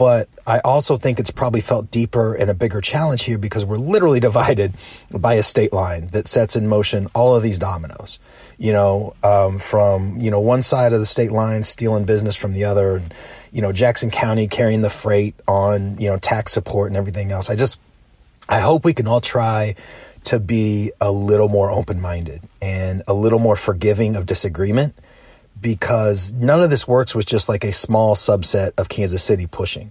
But 0.02 0.28
I 0.49 0.58
also 0.64 0.99
think 0.99 1.20
it's 1.20 1.31
probably 1.31 1.60
felt 1.60 1.93
deeper 1.93 2.34
and 2.34 2.50
a 2.50 2.54
bigger 2.54 2.81
challenge 2.81 3.22
here 3.22 3.38
because 3.38 3.64
we're 3.64 3.76
literally 3.76 4.19
divided 4.31 4.75
by 5.12 5.34
a 5.34 5.44
state 5.44 5.72
line 5.72 6.08
that 6.08 6.26
sets 6.26 6.56
in 6.56 6.66
motion 6.66 7.06
all 7.14 7.37
of 7.37 7.44
these 7.44 7.56
dominoes. 7.56 8.19
You 8.58 8.72
know, 8.72 9.14
um, 9.22 9.60
from 9.60 10.19
you 10.19 10.32
know 10.32 10.40
one 10.40 10.62
side 10.62 10.93
of 10.93 10.99
the 10.99 11.06
state 11.06 11.31
line 11.31 11.62
stealing 11.62 12.04
business 12.04 12.34
from 12.34 12.52
the 12.52 12.64
other, 12.64 12.96
and 12.96 13.14
you 13.52 13.62
know 13.62 13.70
Jackson 13.70 14.10
County 14.10 14.49
carrying 14.49 14.82
the 14.82 14.90
freight 14.90 15.37
on 15.46 15.96
you 15.99 16.10
know 16.10 16.16
tax 16.16 16.50
support 16.50 16.90
and 16.90 16.96
everything 16.96 17.31
else. 17.31 17.49
I 17.49 17.54
just 17.54 17.78
I 18.49 18.58
hope 18.58 18.84
we 18.84 18.94
can 18.94 19.06
all 19.06 19.20
try 19.20 19.76
to 20.25 20.40
be 20.40 20.90
a 21.00 21.12
little 21.12 21.49
more 21.49 21.71
open 21.71 22.00
minded 22.00 22.42
and 22.61 23.04
a 23.06 23.14
little 23.14 23.38
more 23.38 23.54
forgiving 23.54 24.16
of 24.16 24.26
disagreement 24.26 24.97
because 25.62 26.33
none 26.33 26.62
of 26.62 26.71
this 26.71 26.87
works 26.87 27.14
with 27.14 27.25
just 27.25 27.49
like 27.49 27.64
a 27.64 27.73
small 27.73 28.14
subset 28.14 28.73
of 28.76 28.88
Kansas 28.88 29.23
City 29.23 29.47
pushing. 29.47 29.90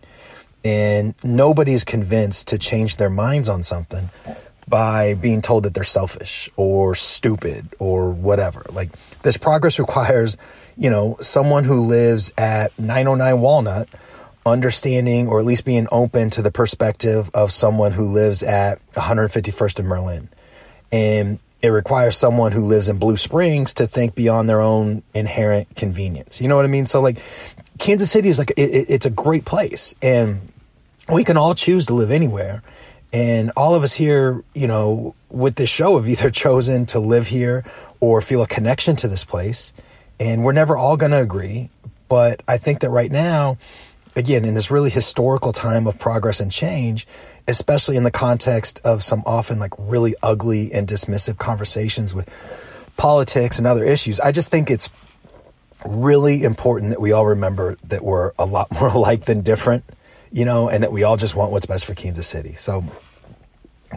And 0.63 1.15
nobody's 1.23 1.83
convinced 1.83 2.49
to 2.49 2.59
change 2.59 2.97
their 2.97 3.09
minds 3.09 3.49
on 3.49 3.63
something 3.63 4.11
by 4.67 5.15
being 5.15 5.41
told 5.41 5.63
that 5.63 5.73
they're 5.73 5.83
selfish 5.83 6.49
or 6.55 6.93
stupid 6.93 7.73
or 7.79 8.11
whatever. 8.11 8.65
Like 8.69 8.91
this 9.23 9.37
progress 9.37 9.79
requires, 9.85 10.37
you 10.77 10.89
know, 10.89 11.17
someone 11.19 11.63
who 11.63 11.87
lives 11.87 12.31
at 12.37 12.77
909 12.77 13.41
Walnut 13.41 13.89
understanding 14.45 15.27
or 15.27 15.39
at 15.39 15.45
least 15.45 15.65
being 15.65 15.87
open 15.91 16.29
to 16.31 16.41
the 16.41 16.51
perspective 16.51 17.29
of 17.33 17.51
someone 17.51 17.91
who 17.91 18.11
lives 18.11 18.43
at 18.43 18.79
151st 18.93 19.79
and 19.79 19.87
Mur-Len. 19.87 20.29
And 20.91 21.39
it 21.61 21.69
requires 21.69 22.17
someone 22.17 22.51
who 22.51 22.65
lives 22.65 22.89
in 22.89 22.97
Blue 22.97 23.17
Springs 23.17 23.73
to 23.75 23.87
think 23.87 24.15
beyond 24.15 24.49
their 24.49 24.61
own 24.61 25.03
inherent 25.13 25.75
convenience. 25.75 26.41
You 26.41 26.47
know 26.47 26.55
what 26.55 26.65
I 26.65 26.69
mean? 26.69 26.85
So 26.85 27.01
like 27.01 27.19
Kansas 27.77 28.09
City 28.09 28.29
is 28.29 28.39
like, 28.39 28.51
it, 28.57 28.89
it's 28.89 29.05
a 29.05 29.11
great 29.11 29.45
place 29.45 29.93
and 30.01 30.51
we 31.09 31.23
can 31.23 31.37
all 31.37 31.53
choose 31.53 31.85
to 31.87 31.93
live 31.93 32.11
anywhere. 32.11 32.63
And 33.13 33.51
all 33.57 33.75
of 33.75 33.83
us 33.83 33.93
here, 33.93 34.43
you 34.53 34.67
know, 34.67 35.15
with 35.29 35.55
this 35.55 35.69
show 35.69 35.97
have 35.97 36.07
either 36.07 36.31
chosen 36.31 36.85
to 36.87 36.99
live 36.99 37.27
here 37.27 37.63
or 37.99 38.21
feel 38.21 38.41
a 38.41 38.47
connection 38.47 38.95
to 38.97 39.07
this 39.07 39.23
place. 39.23 39.73
And 40.19 40.43
we're 40.43 40.53
never 40.53 40.77
all 40.77 40.97
going 40.97 41.11
to 41.11 41.21
agree. 41.21 41.69
But 42.07 42.41
I 42.47 42.57
think 42.57 42.81
that 42.81 42.89
right 42.89 43.11
now, 43.11 43.57
again, 44.15 44.45
in 44.45 44.53
this 44.53 44.71
really 44.71 44.89
historical 44.89 45.53
time 45.53 45.87
of 45.87 45.97
progress 45.97 46.39
and 46.39 46.51
change, 46.51 47.07
especially 47.51 47.97
in 47.97 48.03
the 48.03 48.11
context 48.11 48.79
of 48.85 49.03
some 49.03 49.21
often 49.25 49.59
like 49.59 49.73
really 49.77 50.15
ugly 50.23 50.73
and 50.73 50.87
dismissive 50.87 51.37
conversations 51.37 52.13
with 52.13 52.29
politics 52.95 53.57
and 53.57 53.67
other 53.67 53.83
issues. 53.83 54.19
I 54.19 54.31
just 54.31 54.49
think 54.49 54.71
it's 54.71 54.89
really 55.85 56.43
important 56.43 56.91
that 56.91 57.01
we 57.01 57.11
all 57.11 57.25
remember 57.25 57.77
that 57.83 58.03
we're 58.03 58.31
a 58.39 58.45
lot 58.45 58.71
more 58.79 58.87
alike 58.87 59.25
than 59.25 59.41
different, 59.41 59.83
you 60.31 60.45
know, 60.45 60.69
and 60.69 60.83
that 60.83 60.91
we 60.91 61.03
all 61.03 61.17
just 61.17 61.35
want 61.35 61.51
what's 61.51 61.65
best 61.65 61.85
for 61.85 61.93
Kansas 61.93 62.25
City. 62.25 62.55
So, 62.55 62.83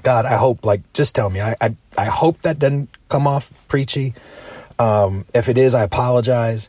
God, 0.03 0.27
I 0.27 0.37
hope, 0.37 0.65
like, 0.67 0.93
just 0.93 1.15
tell 1.15 1.31
me. 1.31 1.41
I, 1.41 1.55
I 1.61 1.77
I 1.97 2.07
hope 2.07 2.43
that 2.43 2.59
doesn't 2.59 2.89
come 3.09 3.29
off 3.29 3.53
preachy. 3.69 4.15
Um, 4.81 5.25
if 5.33 5.49
it 5.49 5.57
is, 5.57 5.77
I 5.77 5.85
apologize. 5.85 6.69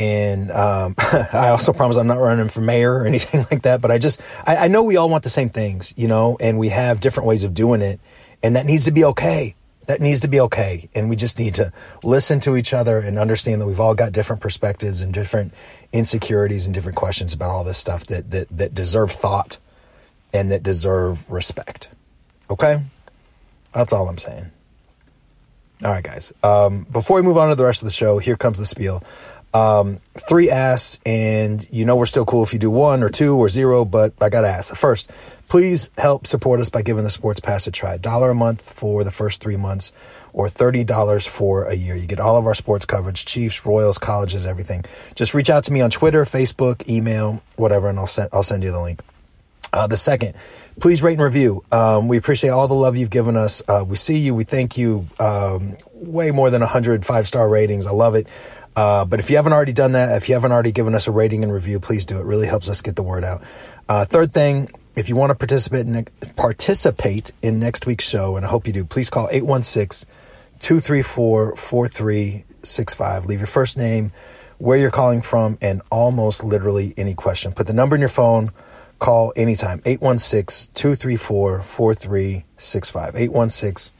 And 0.00 0.50
um, 0.50 0.94
I 0.98 1.50
also 1.50 1.72
promise 1.74 1.98
I'm 1.98 2.06
not 2.06 2.18
running 2.18 2.48
for 2.48 2.62
mayor 2.62 2.94
or 2.94 3.04
anything 3.06 3.46
like 3.50 3.62
that. 3.62 3.80
But 3.80 3.92
I 3.92 3.98
just, 3.98 4.20
I, 4.46 4.56
I 4.56 4.68
know 4.68 4.82
we 4.82 4.96
all 4.96 5.10
want 5.10 5.22
the 5.22 5.30
same 5.30 5.50
things, 5.50 5.94
you 5.96 6.08
know, 6.08 6.36
and 6.40 6.58
we 6.58 6.70
have 6.70 7.00
different 7.00 7.28
ways 7.28 7.44
of 7.44 7.54
doing 7.54 7.82
it. 7.82 8.00
And 8.42 8.56
that 8.56 8.66
needs 8.66 8.86
to 8.86 8.90
be 8.90 9.04
okay. 9.04 9.54
That 9.86 10.00
needs 10.00 10.20
to 10.20 10.28
be 10.28 10.40
okay. 10.40 10.88
And 10.94 11.10
we 11.10 11.16
just 11.16 11.38
need 11.38 11.56
to 11.56 11.72
listen 12.02 12.40
to 12.40 12.56
each 12.56 12.72
other 12.72 12.98
and 12.98 13.18
understand 13.18 13.60
that 13.60 13.66
we've 13.66 13.80
all 13.80 13.94
got 13.94 14.12
different 14.12 14.40
perspectives 14.40 15.02
and 15.02 15.12
different 15.12 15.52
insecurities 15.92 16.64
and 16.64 16.74
different 16.74 16.96
questions 16.96 17.32
about 17.34 17.50
all 17.50 17.64
this 17.64 17.76
stuff 17.76 18.06
that, 18.06 18.30
that, 18.30 18.48
that 18.56 18.74
deserve 18.74 19.12
thought 19.12 19.58
and 20.32 20.50
that 20.50 20.62
deserve 20.62 21.30
respect. 21.30 21.88
Okay? 22.48 22.82
That's 23.74 23.92
all 23.92 24.08
I'm 24.08 24.18
saying. 24.18 24.50
All 25.82 25.90
right, 25.90 26.04
guys. 26.04 26.32
Um, 26.42 26.86
before 26.90 27.16
we 27.16 27.22
move 27.22 27.38
on 27.38 27.48
to 27.48 27.54
the 27.54 27.64
rest 27.64 27.82
of 27.82 27.86
the 27.86 27.92
show, 27.92 28.18
here 28.18 28.36
comes 28.36 28.58
the 28.58 28.66
spiel. 28.66 29.02
Um, 29.52 30.00
three 30.28 30.50
asks, 30.50 30.98
and 31.04 31.66
you 31.70 31.84
know 31.84 31.96
we're 31.96 32.06
still 32.06 32.24
cool 32.24 32.44
if 32.44 32.52
you 32.52 32.58
do 32.58 32.70
one 32.70 33.02
or 33.02 33.08
two 33.08 33.36
or 33.36 33.48
zero, 33.48 33.84
but 33.84 34.14
I 34.20 34.28
gotta 34.28 34.48
ask. 34.48 34.74
First, 34.76 35.10
please 35.48 35.90
help 35.98 36.26
support 36.26 36.60
us 36.60 36.68
by 36.68 36.82
giving 36.82 37.02
the 37.04 37.10
Sports 37.10 37.40
Pass 37.40 37.66
a 37.66 37.72
try. 37.72 37.96
Dollar 37.96 38.30
a 38.30 38.34
month 38.34 38.72
for 38.72 39.02
the 39.02 39.10
first 39.10 39.40
three 39.40 39.56
months, 39.56 39.90
or 40.32 40.48
$30 40.48 41.26
for 41.28 41.64
a 41.64 41.74
year. 41.74 41.96
You 41.96 42.06
get 42.06 42.20
all 42.20 42.36
of 42.36 42.46
our 42.46 42.54
sports 42.54 42.84
coverage, 42.84 43.24
Chiefs, 43.24 43.66
Royals, 43.66 43.98
colleges, 43.98 44.46
everything. 44.46 44.84
Just 45.16 45.34
reach 45.34 45.50
out 45.50 45.64
to 45.64 45.72
me 45.72 45.80
on 45.80 45.90
Twitter, 45.90 46.24
Facebook, 46.24 46.88
email, 46.88 47.42
whatever, 47.56 47.88
and 47.88 47.98
I'll 47.98 48.06
send, 48.06 48.28
I'll 48.32 48.44
send 48.44 48.62
you 48.62 48.70
the 48.70 48.80
link. 48.80 49.02
Uh, 49.72 49.86
the 49.86 49.96
second, 49.96 50.34
please 50.80 51.00
rate 51.00 51.12
and 51.14 51.22
review. 51.22 51.64
Um, 51.70 52.08
we 52.08 52.16
appreciate 52.16 52.50
all 52.50 52.66
the 52.66 52.74
love 52.74 52.96
you've 52.96 53.10
given 53.10 53.36
us. 53.36 53.62
Uh, 53.68 53.84
we 53.86 53.96
see 53.96 54.18
you. 54.18 54.34
We 54.34 54.44
thank 54.44 54.76
you. 54.76 55.06
Um, 55.18 55.76
way 56.00 56.30
more 56.30 56.50
than 56.50 56.60
100 56.60 57.04
five 57.04 57.28
star 57.28 57.48
ratings. 57.48 57.86
I 57.86 57.92
love 57.92 58.14
it. 58.14 58.26
Uh, 58.76 59.04
but 59.04 59.20
if 59.20 59.30
you 59.30 59.36
haven't 59.36 59.52
already 59.52 59.72
done 59.72 59.92
that, 59.92 60.16
if 60.16 60.28
you 60.28 60.34
haven't 60.34 60.52
already 60.52 60.72
given 60.72 60.94
us 60.94 61.06
a 61.06 61.10
rating 61.10 61.42
and 61.42 61.52
review, 61.52 61.80
please 61.80 62.06
do. 62.06 62.18
It 62.18 62.24
really 62.24 62.46
helps 62.46 62.68
us 62.68 62.80
get 62.80 62.96
the 62.96 63.02
word 63.02 63.24
out. 63.24 63.42
Uh, 63.88 64.04
third 64.04 64.32
thing, 64.32 64.70
if 64.94 65.08
you 65.08 65.16
want 65.16 65.30
to 65.30 65.34
participate 65.34 65.86
in, 65.86 66.06
participate 66.36 67.32
in 67.42 67.58
next 67.58 67.86
week's 67.86 68.08
show, 68.08 68.36
and 68.36 68.46
I 68.46 68.48
hope 68.48 68.66
you 68.66 68.72
do, 68.72 68.84
please 68.84 69.10
call 69.10 69.28
816 69.30 70.08
234 70.60 71.56
4365. 71.56 73.26
Leave 73.26 73.40
your 73.40 73.46
first 73.46 73.76
name, 73.76 74.12
where 74.58 74.78
you're 74.78 74.90
calling 74.90 75.22
from, 75.22 75.58
and 75.60 75.82
almost 75.90 76.44
literally 76.44 76.94
any 76.96 77.14
question. 77.14 77.52
Put 77.52 77.66
the 77.66 77.72
number 77.72 77.96
in 77.96 78.00
your 78.00 78.08
phone 78.08 78.52
Call 79.00 79.32
anytime 79.34 79.80
816 79.86 80.74
234 80.74 81.62
4365. 81.62 83.16
816 83.16 83.92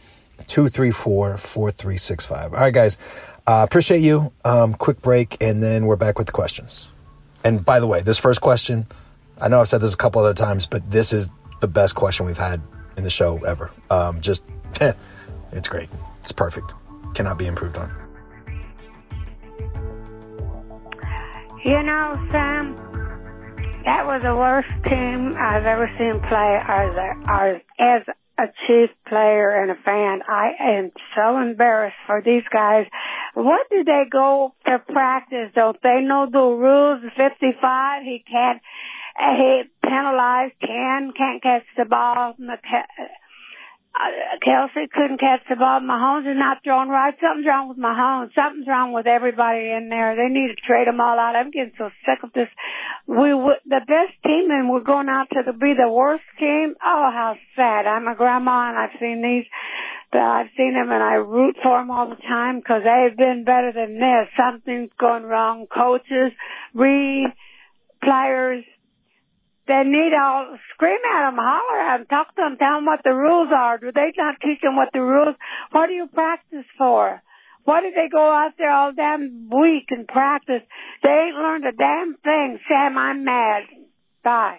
234 0.51 1.37
4365. 1.37 2.53
All 2.53 2.61
right, 2.61 2.75
guys. 2.75 2.99
Uh, 3.47 3.65
appreciate 3.69 4.01
you. 4.01 4.33
Um, 4.45 4.75
quick 4.75 5.01
break, 5.01 5.37
and 5.41 5.63
then 5.63 5.87
we're 5.87 5.97
back 5.97 6.19
with 6.19 6.27
the 6.27 6.33
questions. 6.33 6.91
And 7.45 7.65
by 7.65 7.79
the 7.79 7.87
way, 7.87 8.03
this 8.03 8.19
first 8.19 8.41
question, 8.41 8.87
I 9.41 9.47
know 9.47 9.61
I've 9.61 9.69
said 9.69 9.81
this 9.81 9.95
a 9.95 9.97
couple 9.97 10.21
other 10.21 10.35
times, 10.35 10.67
but 10.67 10.91
this 10.91 11.13
is 11.13 11.31
the 11.61 11.69
best 11.69 11.95
question 11.95 12.27
we've 12.27 12.37
had 12.37 12.61
in 12.97 13.05
the 13.05 13.11
show 13.11 13.39
ever. 13.45 13.71
Um, 13.91 14.21
just, 14.21 14.43
it's 15.53 15.69
great. 15.69 15.89
It's 16.23 16.33
perfect. 16.33 16.75
Cannot 17.15 17.39
be 17.39 17.47
improved 17.47 17.77
on. 17.77 17.93
You 21.65 21.81
know, 21.83 22.29
Sam, 22.33 22.75
that 23.85 24.05
was 24.05 24.23
the 24.23 24.35
worst 24.35 24.69
team 24.85 25.35
I've 25.39 25.65
ever 25.65 25.89
seen 25.97 26.21
play 26.29 26.59
as 26.67 26.95
a, 26.97 27.61
as 27.79 28.03
a 28.41 28.53
chief 28.67 28.91
player 29.07 29.51
and 29.51 29.71
a 29.71 29.75
fan. 29.85 30.21
I 30.27 30.79
am 30.79 30.93
so 31.15 31.39
embarrassed 31.39 31.97
for 32.07 32.23
these 32.25 32.45
guys. 32.51 32.87
What 33.35 33.69
do 33.71 33.85
they 33.85 34.05
go 34.11 34.55
to 34.67 34.79
practice? 34.79 35.53
Don't 35.55 35.81
they 35.83 36.01
know 36.01 36.27
the 36.31 36.39
rules? 36.39 37.03
55, 37.17 38.03
he 38.03 38.25
can't, 38.31 38.63
he 39.37 39.63
penalized, 39.85 40.55
can, 40.61 41.13
can't 41.17 41.43
catch 41.43 41.65
the 41.77 41.85
ball. 41.85 42.35
Kelce 44.47 44.89
couldn't 44.91 45.21
catch 45.21 45.43
the 45.49 45.57
ball. 45.57 45.81
Mahomes 45.81 46.31
is 46.31 46.39
not 46.39 46.59
throwing 46.65 46.89
right. 46.89 47.15
Something's 47.21 47.47
wrong 47.47 47.69
with 47.69 47.77
Mahomes. 47.79 48.33
Something's 48.35 48.67
wrong 48.67 48.93
with 48.93 49.07
everybody 49.07 49.71
in 49.71 49.89
there. 49.91 50.17
They 50.17 50.33
need 50.33 50.55
to 50.55 50.61
trade 50.67 50.87
them 50.87 51.01
all 51.01 51.19
out. 51.19 51.37
I'm 51.37 51.51
getting 51.51 51.73
so 51.77 51.91
sick 52.07 52.23
of 52.23 52.33
this. 52.33 52.49
We 53.07 53.35
were 53.35 53.59
the 53.67 53.81
best 53.85 54.15
team, 54.25 54.49
and 54.51 54.71
we're 54.71 54.87
going 54.87 55.09
out 55.09 55.29
to 55.33 55.43
the, 55.45 55.53
be 55.53 55.75
the 55.77 55.91
worst 55.91 56.25
team. 56.39 56.75
Oh, 56.83 57.11
how 57.13 57.35
sad! 57.57 57.87
I'm 57.87 58.07
a 58.07 58.15
grandma, 58.15 58.71
and 58.71 58.79
I've 58.79 58.99
seen 59.01 59.23
these. 59.23 59.45
but 60.13 60.23
I've 60.23 60.51
seen 60.57 60.75
them, 60.75 60.91
and 60.91 61.03
I 61.03 61.15
root 61.15 61.57
for 61.63 61.79
them 61.79 61.91
all 61.91 62.09
the 62.09 62.23
time 62.23 62.61
because 62.61 62.83
they've 62.85 63.17
been 63.17 63.45
better 63.45 63.73
than 63.75 63.99
this. 63.99 64.29
Something's 64.39 64.91
going 64.99 65.25
wrong. 65.25 65.67
Coaches, 65.67 66.33
Reid, 66.75 67.29
players, 68.03 68.65
they 69.71 69.89
need 69.89 70.11
to 70.11 70.59
scream 70.75 70.99
at 71.15 71.31
them, 71.31 71.39
holler 71.39 71.81
at 71.81 71.99
them, 71.99 72.07
talk 72.07 72.35
to 72.35 72.43
them, 72.43 72.57
tell 72.59 72.77
them 72.77 72.87
what 72.87 73.01
the 73.05 73.15
rules 73.15 73.51
are. 73.55 73.79
Do 73.79 73.93
they 73.93 74.13
not 74.17 74.37
teach 74.43 74.61
them 74.61 74.77
what 74.77 74.91
the 74.93 75.01
rules? 75.01 75.37
What 75.71 75.87
do 75.87 75.93
you 75.93 76.09
practice 76.09 76.67
for? 76.77 77.23
Why 77.65 77.81
did 77.83 77.95
they 77.95 78.09
go 78.11 78.33
out 78.33 78.53
there 78.59 78.71
all 78.71 78.93
damn 78.93 79.49
week 79.49 79.87
and 79.91 80.09
practice? 80.09 80.63
They 81.03 81.11
ain't 81.11 81.37
learned 81.37 81.65
a 81.67 81.73
damn 81.73 82.17
thing. 82.17 82.59
Sam, 82.69 82.99
I'm 82.99 83.25
mad. 83.25 83.63
Bye. 84.25 84.59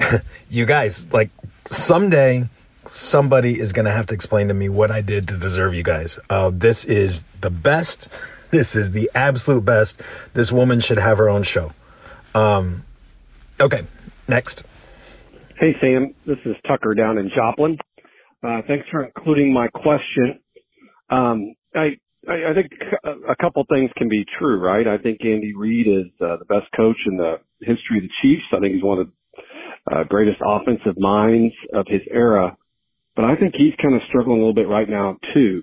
you 0.50 0.66
guys, 0.66 1.06
like, 1.12 1.30
someday 1.66 2.48
somebody 2.86 3.58
is 3.58 3.72
going 3.72 3.84
to 3.86 3.92
have 3.92 4.06
to 4.08 4.14
explain 4.14 4.48
to 4.48 4.54
me 4.54 4.68
what 4.68 4.90
I 4.90 5.02
did 5.02 5.28
to 5.28 5.36
deserve 5.36 5.74
you 5.74 5.82
guys. 5.82 6.18
Uh, 6.28 6.50
this 6.52 6.84
is 6.84 7.24
the 7.40 7.50
best. 7.50 8.08
This 8.50 8.76
is 8.76 8.92
the 8.92 9.10
absolute 9.16 9.64
best. 9.64 10.00
This 10.32 10.52
woman 10.52 10.78
should 10.78 10.98
have 10.98 11.18
her 11.18 11.28
own 11.28 11.42
show. 11.42 11.72
Um, 12.36 12.84
Okay, 13.60 13.86
next. 14.26 14.64
Hey, 15.60 15.74
Sam. 15.80 16.14
This 16.26 16.38
is 16.44 16.56
Tucker 16.66 16.94
down 16.94 17.18
in 17.18 17.30
Joplin. 17.34 17.78
Uh, 18.42 18.62
thanks 18.66 18.86
for 18.90 19.04
including 19.04 19.52
my 19.52 19.68
question. 19.68 20.40
Um, 21.08 21.54
I, 21.74 21.96
I, 22.28 22.50
I 22.50 22.54
think 22.54 22.72
a 23.04 23.36
couple 23.40 23.64
things 23.70 23.90
can 23.96 24.08
be 24.08 24.24
true, 24.38 24.58
right? 24.58 24.86
I 24.86 24.98
think 24.98 25.20
Andy 25.24 25.54
Reid 25.56 25.86
is 25.86 26.12
uh, 26.20 26.36
the 26.38 26.44
best 26.46 26.66
coach 26.76 26.96
in 27.06 27.16
the 27.16 27.36
history 27.60 27.98
of 27.98 28.02
the 28.02 28.10
Chiefs. 28.22 28.42
I 28.52 28.58
think 28.58 28.74
he's 28.74 28.82
one 28.82 28.98
of 28.98 29.08
the 29.86 29.96
uh, 29.96 30.04
greatest 30.04 30.40
offensive 30.44 30.98
minds 30.98 31.54
of 31.72 31.86
his 31.88 32.02
era. 32.10 32.56
But 33.14 33.26
I 33.26 33.36
think 33.36 33.54
he's 33.56 33.74
kind 33.80 33.94
of 33.94 34.02
struggling 34.08 34.38
a 34.38 34.40
little 34.40 34.54
bit 34.54 34.68
right 34.68 34.88
now 34.88 35.16
too. 35.32 35.62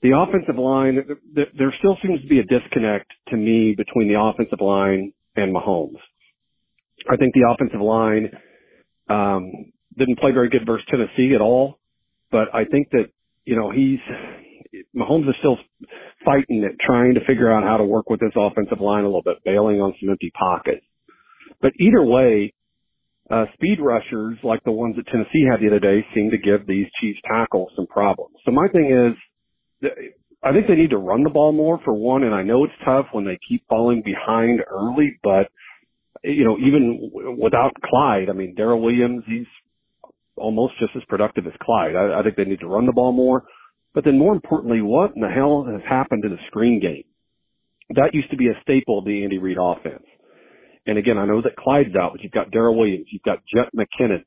The 0.00 0.16
offensive 0.16 0.56
line, 0.56 0.98
there 1.34 1.74
still 1.78 1.98
seems 2.02 2.22
to 2.22 2.28
be 2.28 2.38
a 2.38 2.44
disconnect 2.44 3.12
to 3.28 3.36
me 3.36 3.74
between 3.76 4.08
the 4.08 4.18
offensive 4.18 4.60
line 4.60 5.12
and 5.36 5.54
Mahomes. 5.54 6.00
I 7.10 7.16
think 7.16 7.34
the 7.34 7.48
offensive 7.52 7.80
line 7.80 8.30
um, 9.08 9.72
didn't 9.96 10.18
play 10.18 10.32
very 10.32 10.48
good 10.48 10.66
versus 10.66 10.86
Tennessee 10.90 11.34
at 11.34 11.40
all, 11.40 11.78
but 12.30 12.54
I 12.54 12.64
think 12.64 12.90
that 12.90 13.06
you 13.44 13.56
know 13.56 13.70
he's 13.70 14.00
Mahomes 14.94 15.28
is 15.28 15.34
still 15.38 15.58
fighting 16.24 16.64
it, 16.64 16.76
trying 16.84 17.14
to 17.14 17.20
figure 17.26 17.52
out 17.52 17.64
how 17.64 17.76
to 17.76 17.84
work 17.84 18.10
with 18.10 18.20
this 18.20 18.32
offensive 18.36 18.80
line 18.80 19.04
a 19.04 19.06
little 19.06 19.22
bit, 19.22 19.36
bailing 19.44 19.80
on 19.80 19.94
some 20.00 20.10
empty 20.10 20.32
pockets. 20.38 20.84
But 21.60 21.72
either 21.78 22.02
way, 22.02 22.52
uh, 23.30 23.46
speed 23.54 23.78
rushers 23.80 24.38
like 24.42 24.62
the 24.64 24.72
ones 24.72 24.96
that 24.96 25.06
Tennessee 25.06 25.46
had 25.50 25.60
the 25.60 25.68
other 25.68 25.80
day 25.80 26.04
seem 26.14 26.30
to 26.30 26.38
give 26.38 26.66
these 26.66 26.86
Chiefs 27.00 27.18
tackles 27.26 27.70
some 27.74 27.86
problems. 27.86 28.36
So 28.44 28.52
my 28.52 28.68
thing 28.68 29.14
is, 29.82 29.90
I 30.42 30.52
think 30.52 30.66
they 30.68 30.74
need 30.74 30.90
to 30.90 30.98
run 30.98 31.24
the 31.24 31.30
ball 31.30 31.52
more 31.52 31.80
for 31.84 31.94
one, 31.94 32.22
and 32.22 32.34
I 32.34 32.42
know 32.42 32.64
it's 32.64 32.74
tough 32.84 33.06
when 33.12 33.24
they 33.24 33.38
keep 33.48 33.64
falling 33.68 34.02
behind 34.04 34.60
early, 34.70 35.18
but 35.22 35.48
you 36.24 36.44
know, 36.44 36.56
even 36.58 37.10
without 37.38 37.72
Clyde, 37.84 38.28
I 38.30 38.32
mean, 38.32 38.54
Darrel 38.54 38.80
Williams, 38.80 39.24
he's 39.26 39.46
almost 40.36 40.74
just 40.78 40.92
as 40.96 41.02
productive 41.08 41.46
as 41.46 41.52
Clyde. 41.62 41.96
I, 41.96 42.20
I 42.20 42.22
think 42.22 42.36
they 42.36 42.44
need 42.44 42.60
to 42.60 42.66
run 42.66 42.86
the 42.86 42.92
ball 42.92 43.12
more. 43.12 43.44
But 43.94 44.04
then 44.04 44.18
more 44.18 44.34
importantly, 44.34 44.82
what 44.82 45.12
in 45.16 45.22
the 45.22 45.28
hell 45.28 45.66
has 45.70 45.80
happened 45.88 46.22
to 46.24 46.28
the 46.28 46.36
screen 46.48 46.80
game? 46.80 47.04
That 47.94 48.10
used 48.12 48.30
to 48.30 48.36
be 48.36 48.48
a 48.48 48.60
staple 48.62 48.98
of 48.98 49.04
the 49.04 49.22
Andy 49.22 49.38
Reid 49.38 49.56
offense. 49.60 50.04
And 50.86 50.98
again, 50.98 51.18
I 51.18 51.24
know 51.24 51.42
that 51.42 51.56
Clyde's 51.56 51.96
out, 51.96 52.12
but 52.12 52.22
you've 52.22 52.32
got 52.32 52.50
Darrel 52.50 52.78
Williams, 52.78 53.06
you've 53.10 53.22
got 53.22 53.38
Jet 53.52 53.70
McKinnon, 53.74 54.22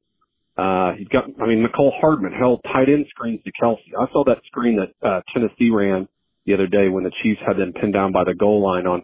uh, 0.58 0.96
you've 0.98 1.10
got, 1.10 1.26
I 1.42 1.48
mean, 1.48 1.66
Mecole 1.66 1.92
Hardman 2.02 2.34
held 2.34 2.62
tight 2.64 2.90
end 2.90 3.06
screens 3.10 3.42
to 3.46 3.52
Kelce. 3.62 3.78
I 3.98 4.12
saw 4.12 4.24
that 4.26 4.42
screen 4.48 4.78
that, 4.78 5.08
uh, 5.08 5.22
Tennessee 5.34 5.70
ran 5.70 6.08
the 6.46 6.54
other 6.54 6.68
day 6.68 6.90
when 6.90 7.04
the 7.04 7.12
Chiefs 7.24 7.40
had 7.46 7.58
them 7.58 7.72
pinned 7.72 7.94
down 7.94 8.12
by 8.12 8.24
the 8.26 8.34
goal 8.34 8.62
line 8.62 8.88
on 8.88 9.04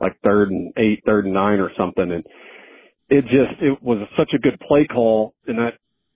like 0.00 0.16
third 0.22 0.50
and 0.50 0.72
eight, 0.76 1.02
third 1.06 1.24
and 1.24 1.34
nine 1.34 1.60
or 1.60 1.70
something. 1.78 2.10
And 2.10 2.24
it 3.08 3.22
just, 3.24 3.60
it 3.60 3.82
was 3.82 3.98
such 4.16 4.30
a 4.34 4.38
good 4.38 4.58
play 4.66 4.86
call 4.86 5.34
and 5.46 5.58
that 5.58 5.74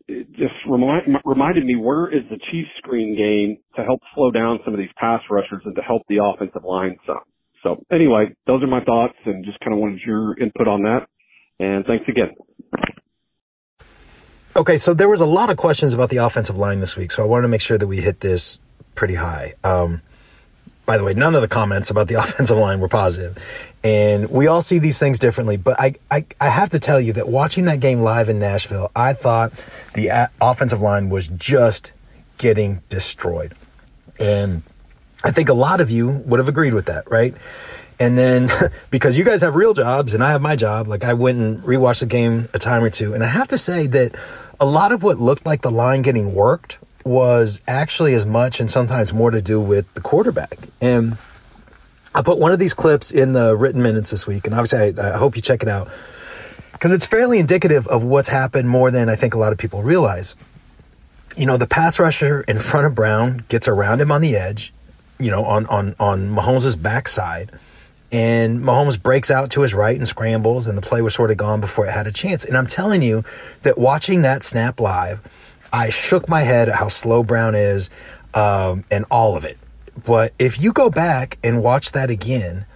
it 0.09 0.31
just 0.33 0.55
remind, 0.69 1.03
reminded 1.25 1.65
me 1.65 1.77
where 1.77 2.09
is 2.09 2.25
the 2.31 2.39
Chiefs 2.51 2.71
screen 2.79 3.17
game 3.17 3.59
to 3.77 3.85
help 3.85 4.01
slow 4.15 4.31
down 4.31 4.59
some 4.65 4.75
of 4.75 4.79
these 4.79 4.91
pass 4.97 5.21
rushers 5.31 5.63
and 5.65 5.77
to 5.77 5.83
help 5.83 6.03
the 6.09 6.19
offensive 6.23 6.65
line 6.65 6.97
some. 7.07 7.21
So 7.63 7.85
anyway, 7.93 8.35
those 8.47 8.63
are 8.63 8.67
my 8.67 8.83
thoughts 8.85 9.15
and 9.27 9.45
just 9.45 9.61
kind 9.61 9.75
of 9.75 9.81
wanted 9.81 10.01
your 10.07 10.39
input 10.39 10.69
on 10.69 10.83
that. 10.83 11.07
And 11.61 11.85
thanks 11.85 12.05
again. 12.09 12.35
Okay, 14.57 14.79
so 14.79 14.95
there 14.95 15.09
was 15.09 15.21
a 15.21 15.27
lot 15.27 15.51
of 15.51 15.57
questions 15.57 15.93
about 15.93 16.11
the 16.11 16.17
offensive 16.17 16.57
line 16.57 16.81
this 16.81 16.97
week, 16.97 17.13
so 17.13 17.23
I 17.23 17.27
wanted 17.27 17.43
to 17.43 17.49
make 17.49 17.61
sure 17.61 17.79
that 17.79 17.87
we 17.87 18.01
hit 18.01 18.21
this 18.21 18.61
pretty 18.95 19.15
high. 19.15 19.55
Um, 19.63 20.03
by 20.89 20.97
the 20.97 21.05
way, 21.05 21.13
none 21.13 21.35
of 21.35 21.43
the 21.43 21.49
comments 21.49 21.91
about 21.91 22.09
the 22.09 22.15
offensive 22.19 22.57
line 22.57 22.81
were 22.81 22.89
positive. 22.89 23.37
And 23.85 24.31
we 24.31 24.47
all 24.47 24.63
see 24.63 24.79
these 24.79 24.99
things 24.99 25.19
differently, 25.19 25.59
but 25.59 25.79
I, 25.79 25.97
I, 26.11 26.25
I 26.41 26.49
have 26.49 26.71
to 26.71 26.79
tell 26.79 26.99
you 26.99 27.13
that 27.13 27.29
watching 27.29 27.67
that 27.67 27.79
game 27.79 28.01
live 28.01 28.31
in 28.31 28.39
Nashville, 28.39 28.91
I 28.97 29.13
thought 29.13 29.53
the 29.93 30.09
a- 30.09 30.31
offensive 30.41 30.81
line 30.81 31.11
was 31.11 31.29
just 31.29 31.93
getting 32.39 32.81
destroyed. 32.89 33.53
And 34.19 34.63
I 35.23 35.31
think 35.31 35.51
a 35.51 35.55
lot 35.55 35.83
of 35.83 35.91
you 35.91 36.09
would 36.09 36.41
have 36.41 36.49
agreed 36.49 36.73
with 36.73 36.87
that, 36.87 37.11
right? 37.11 37.35
And 38.01 38.17
then 38.17 38.49
because 38.91 39.19
you 39.19 39.25
guys 39.25 39.43
have 39.43 39.57
real 39.57 39.75
jobs 39.75 40.15
and 40.15 40.25
I 40.25 40.31
have 40.31 40.41
my 40.41 40.57
job, 40.57 40.89
like 40.89 41.05
I 41.05 41.13
went 41.13 41.39
and 41.39 41.63
rewatched 41.65 42.01
the 42.01 42.07
game 42.07 42.49
a 42.55 42.59
time 42.59 42.83
or 42.83 42.89
two. 42.89 43.13
And 43.13 43.23
I 43.23 43.27
have 43.27 43.49
to 43.49 43.59
say 43.59 43.89
that 43.89 44.15
a 44.59 44.65
lot 44.65 44.93
of 44.93 45.03
what 45.03 45.19
looked 45.19 45.45
like 45.45 45.61
the 45.61 45.71
line 45.71 46.01
getting 46.01 46.35
worked 46.35 46.79
was 47.09 47.61
actually 47.67 48.15
as 48.15 48.27
much 48.27 48.61
and 48.61 48.71
sometimes 48.71 49.13
more 49.13 49.31
to 49.31 49.43
do 49.43 49.61
with 49.61 49.93
the 49.95 50.01
quarterback. 50.01 50.59
And 50.81 51.17
I 52.15 52.23
put 52.23 52.39
one 52.39 52.53
of 52.53 52.59
these 52.59 52.75
clips 52.75 53.11
in 53.11 53.33
the 53.33 53.57
written 53.57 53.83
minutes 53.83 54.11
this 54.11 54.27
week, 54.27 54.47
and 54.47 54.55
obviously 54.55 55.01
I, 55.01 55.15
I 55.15 55.19
hope 55.19 55.37
you 55.37 55.43
check 55.43 55.63
it 55.63 55.69
out 55.69 55.89
because 56.73 56.93
it's 56.93 57.07
fairly 57.07 57.39
indicative 57.39 57.87
of 57.89 58.05
what's 58.05 58.29
happened 58.29 58.69
more 58.69 58.91
than 58.91 59.09
I 59.09 59.17
think 59.17 59.35
a 59.35 59.39
lot 59.39 59.53
of 59.53 59.59
people 59.59 59.83
realize. 59.83 60.37
You 61.37 61.47
know, 61.47 61.57
the 61.57 61.67
pass 61.67 61.99
rusher 61.99 62.43
in 62.43 62.59
front 62.59 62.87
of 62.87 62.95
Brown 62.95 63.45
gets 63.49 63.69
around 63.69 64.01
him 64.01 64.13
on 64.13 64.21
the 64.21 64.37
edge, 64.37 64.73
you 65.19 65.31
know, 65.31 65.45
on 65.45 65.67
on 65.67 65.95
on 65.99 66.29
Mahomes' 66.29 66.81
backside 66.81 67.53
and 68.11 68.61
Mahomes 68.61 69.01
breaks 69.01 69.31
out 69.31 69.51
to 69.51 69.61
his 69.61 69.75
right 69.75 69.97
and 69.97 70.09
scrambles, 70.09 70.67
and 70.67 70.79
the 70.79 70.83
play 70.83 71.03
was 71.03 71.15
sort 71.15 71.31
of 71.31 71.37
gone 71.37 71.61
before 71.61 71.87
it 71.87 71.93
had 71.93 72.07
a 72.07 72.13
chance. 72.13 72.45
And 72.45 72.57
I'm 72.57 72.67
telling 72.67 73.03
you 73.03 73.25
that 73.63 73.77
watching 73.77 74.23
that 74.23 74.43
snap 74.43 74.81
live, 74.81 75.21
I 75.73 75.91
shook 75.91 76.29
my 76.29 76.43
head 76.43 76.69
at 76.69 76.75
how 76.75 76.89
slow 76.89 77.23
Brown 77.23 77.55
is 77.55 77.91
um, 78.35 78.85
and 78.91 79.05
all 79.11 79.37
of 79.37 79.45
it. 79.45 79.59
But 80.05 80.33
if 80.39 80.61
you 80.61 80.73
go 80.73 80.91
back 80.91 81.39
and 81.43 81.63
watch 81.63 81.93
that 81.93 82.11
again, 82.11 82.67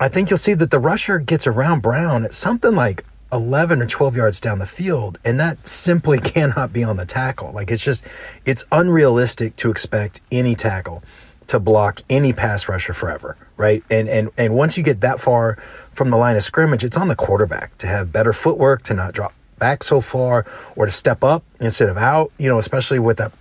I 0.00 0.08
think 0.08 0.30
you'll 0.30 0.38
see 0.38 0.54
that 0.54 0.70
the 0.70 0.78
rusher 0.78 1.18
gets 1.18 1.46
around 1.46 1.82
Brown 1.82 2.24
at 2.24 2.34
something 2.34 2.74
like 2.74 3.04
11 3.32 3.82
or 3.82 3.86
12 3.86 4.16
yards 4.16 4.40
down 4.40 4.58
the 4.58 4.66
field, 4.66 5.18
and 5.24 5.40
that 5.40 5.68
simply 5.68 6.18
cannot 6.20 6.72
be 6.72 6.84
on 6.84 6.96
the 6.96 7.06
tackle. 7.06 7.52
Like 7.52 7.70
it's 7.70 7.84
just, 7.84 8.04
it's 8.44 8.64
unrealistic 8.72 9.56
to 9.56 9.70
expect 9.70 10.20
any 10.30 10.54
tackle 10.54 11.02
to 11.48 11.60
block 11.60 12.02
any 12.10 12.32
pass 12.32 12.68
rusher 12.68 12.92
forever, 12.92 13.36
right? 13.56 13.82
And 13.90 14.08
and 14.08 14.30
and 14.36 14.54
once 14.54 14.76
you 14.76 14.82
get 14.82 15.00
that 15.02 15.20
far 15.20 15.58
from 15.92 16.10
the 16.10 16.16
line 16.16 16.36
of 16.36 16.42
scrimmage, 16.42 16.84
it's 16.84 16.96
on 16.96 17.08
the 17.08 17.16
quarterback 17.16 17.76
to 17.78 17.86
have 17.86 18.12
better 18.12 18.32
footwork, 18.32 18.82
to 18.84 18.94
not 18.94 19.12
drop 19.12 19.32
back 19.58 19.82
so 19.82 20.00
far, 20.00 20.46
or 20.76 20.86
to 20.86 20.92
step 20.92 21.24
up 21.24 21.44
instead 21.60 21.88
of 21.88 21.96
out. 21.96 22.32
You 22.38 22.48
know, 22.48 22.58
especially 22.58 22.98
with 22.98 23.18
that 23.18 23.32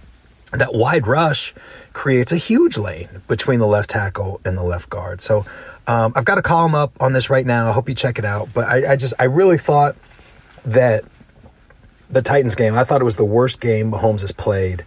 that 0.51 0.74
wide 0.74 1.07
rush 1.07 1.53
creates 1.93 2.31
a 2.31 2.38
huge 2.38 2.77
lane 2.77 3.10
between 3.27 3.60
the 3.60 3.67
left 3.67 3.89
tackle 3.89 4.39
and 4.45 4.57
the 4.57 4.63
left 4.63 4.89
guard. 4.89 5.22
So 5.22 5.45
um, 5.88 6.13
I've 6.15 6.25
got 6.25 6.38
a 6.38 6.41
column 6.41 6.75
up 6.75 6.93
on 7.00 7.13
this 7.13 7.29
right 7.29 7.45
now. 7.45 7.69
I 7.69 7.74
hope 7.74 7.89
you 7.89 7.95
check 7.95 8.19
it 8.19 8.25
out. 8.25 8.50
But 8.53 8.67
I, 8.67 8.93
I 8.93 8.95
just 8.95 9.13
I 9.19 9.25
really 9.25 9.57
thought 9.57 9.95
that 10.65 11.05
the 12.10 12.22
Titans 12.22 12.55
game, 12.55 12.75
I 12.75 12.84
thought 12.84 13.01
it 13.01 13.05
was 13.05 13.15
the 13.15 13.25
worst 13.25 13.60
game 13.60 13.91
Mahomes 13.91 14.22
has 14.22 14.31
played 14.31 14.86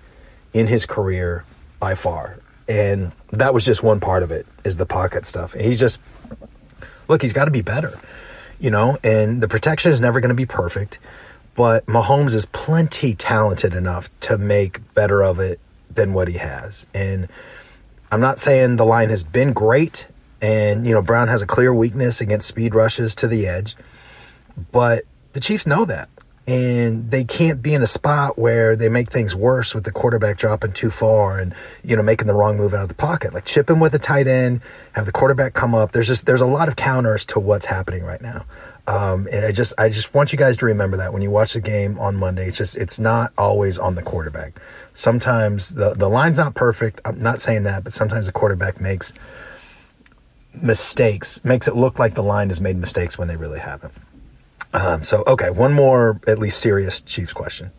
in 0.52 0.66
his 0.66 0.86
career 0.86 1.44
by 1.80 1.94
far. 1.94 2.38
And 2.68 3.12
that 3.32 3.54
was 3.54 3.64
just 3.64 3.82
one 3.82 4.00
part 4.00 4.22
of 4.22 4.30
it 4.30 4.46
is 4.64 4.76
the 4.76 4.86
pocket 4.86 5.24
stuff. 5.24 5.54
And 5.54 5.64
he's 5.64 5.78
just, 5.78 6.00
look, 7.08 7.22
he's 7.22 7.32
got 7.32 7.46
to 7.46 7.50
be 7.50 7.62
better, 7.62 7.98
you 8.60 8.70
know, 8.70 8.98
and 9.02 9.42
the 9.42 9.48
protection 9.48 9.92
is 9.92 10.00
never 10.00 10.20
going 10.20 10.30
to 10.30 10.34
be 10.34 10.46
perfect, 10.46 10.98
but 11.54 11.86
Mahomes 11.86 12.34
is 12.34 12.46
plenty 12.46 13.14
talented 13.14 13.74
enough 13.74 14.10
to 14.20 14.38
make 14.38 14.80
better 14.94 15.22
of 15.22 15.38
it 15.40 15.60
than 15.90 16.12
what 16.12 16.28
he 16.28 16.38
has. 16.38 16.86
And 16.94 17.28
I'm 18.10 18.20
not 18.20 18.38
saying 18.38 18.76
the 18.76 18.84
line 18.84 19.10
has 19.10 19.22
been 19.22 19.52
great 19.52 20.06
and, 20.40 20.86
you 20.86 20.92
know, 20.92 21.02
Brown 21.02 21.28
has 21.28 21.42
a 21.42 21.46
clear 21.46 21.74
weakness 21.74 22.20
against 22.20 22.46
speed 22.46 22.74
rushes 22.74 23.14
to 23.16 23.28
the 23.28 23.46
edge, 23.46 23.76
but 24.70 25.04
the 25.32 25.40
Chiefs 25.40 25.66
know 25.66 25.84
that 25.84 26.08
and 26.48 27.10
they 27.10 27.24
can't 27.24 27.60
be 27.60 27.74
in 27.74 27.82
a 27.82 27.86
spot 27.86 28.38
where 28.38 28.74
they 28.74 28.88
make 28.88 29.10
things 29.10 29.34
worse 29.34 29.74
with 29.74 29.84
the 29.84 29.92
quarterback 29.92 30.38
dropping 30.38 30.72
too 30.72 30.88
far 30.88 31.38
and 31.38 31.54
you 31.84 31.94
know 31.94 32.02
making 32.02 32.26
the 32.26 32.32
wrong 32.32 32.56
move 32.56 32.72
out 32.72 32.84
of 32.84 32.88
the 32.88 32.94
pocket. 32.94 33.34
Like 33.34 33.44
chip 33.44 33.68
him 33.68 33.80
with 33.80 33.94
a 33.94 33.98
tight 33.98 34.26
end 34.26 34.62
have 34.92 35.04
the 35.04 35.12
quarterback 35.12 35.52
come 35.52 35.74
up. 35.74 35.92
There's 35.92 36.06
just 36.06 36.24
there's 36.24 36.40
a 36.40 36.46
lot 36.46 36.68
of 36.68 36.76
counters 36.76 37.26
to 37.26 37.38
what's 37.38 37.66
happening 37.66 38.02
right 38.02 38.22
now. 38.22 38.46
Um, 38.86 39.28
and 39.30 39.44
i 39.44 39.52
just 39.52 39.74
i 39.76 39.90
just 39.90 40.14
want 40.14 40.32
you 40.32 40.38
guys 40.38 40.56
to 40.56 40.64
remember 40.64 40.96
that 40.96 41.12
when 41.12 41.20
you 41.20 41.30
watch 41.30 41.52
the 41.52 41.60
game 41.60 41.98
on 41.98 42.16
monday 42.16 42.48
it's 42.48 42.56
just 42.56 42.74
it's 42.74 42.98
not 42.98 43.34
always 43.36 43.76
on 43.76 43.94
the 43.94 44.02
quarterback. 44.02 44.58
Sometimes 44.94 45.74
the 45.74 45.92
the 45.92 46.08
line's 46.08 46.38
not 46.38 46.54
perfect. 46.54 47.02
I'm 47.04 47.22
not 47.22 47.40
saying 47.40 47.64
that 47.64 47.84
but 47.84 47.92
sometimes 47.92 48.24
the 48.24 48.32
quarterback 48.32 48.80
makes 48.80 49.12
mistakes 50.54 51.44
makes 51.44 51.68
it 51.68 51.76
look 51.76 51.98
like 51.98 52.14
the 52.14 52.22
line 52.22 52.48
has 52.48 52.58
made 52.58 52.78
mistakes 52.78 53.18
when 53.18 53.28
they 53.28 53.36
really 53.36 53.58
haven't 53.58 53.92
um, 54.72 55.02
so, 55.02 55.24
okay, 55.26 55.50
one 55.50 55.72
more 55.72 56.20
at 56.26 56.38
least 56.38 56.60
serious 56.60 57.00
Chiefs 57.00 57.32
question. 57.32 57.70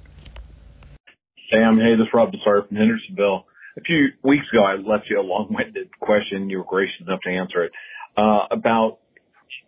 Sam, 1.52 1.78
hey, 1.78 1.96
this 1.96 2.06
is 2.06 2.14
Rob 2.14 2.32
DeSart 2.32 2.68
from 2.68 2.78
Hendersonville. 2.78 3.46
A 3.78 3.82
few 3.82 4.10
weeks 4.24 4.46
ago, 4.52 4.64
I 4.64 4.76
left 4.76 5.06
you 5.10 5.20
a 5.20 5.24
long-winded 5.24 5.90
question. 6.00 6.50
You 6.50 6.60
were 6.60 6.64
gracious 6.64 7.02
enough 7.02 7.22
to 7.24 7.30
answer 7.30 7.64
it 7.64 7.72
uh, 8.18 8.48
about 8.52 9.00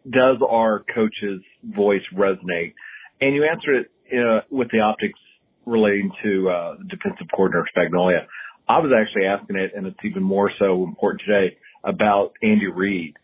does 0.09 0.37
our 0.47 0.83
coach's 0.93 1.41
voice 1.63 2.01
resonate? 2.15 2.73
And 3.19 3.35
you 3.35 3.45
answered 3.45 3.85
it 3.85 4.17
uh, 4.17 4.41
with 4.49 4.69
the 4.71 4.79
optics 4.79 5.19
relating 5.65 6.11
to 6.23 6.49
uh, 6.49 6.75
defensive 6.89 7.27
coordinator 7.33 7.67
Spagnuolo. 7.75 8.19
I 8.67 8.79
was 8.79 8.91
actually 8.97 9.25
asking 9.25 9.57
it, 9.57 9.71
and 9.75 9.85
it's 9.85 9.99
even 10.03 10.23
more 10.23 10.51
so 10.57 10.83
important 10.83 11.21
today 11.25 11.57
about 11.83 12.33
Andy 12.41 12.67
Reid. 12.67 13.15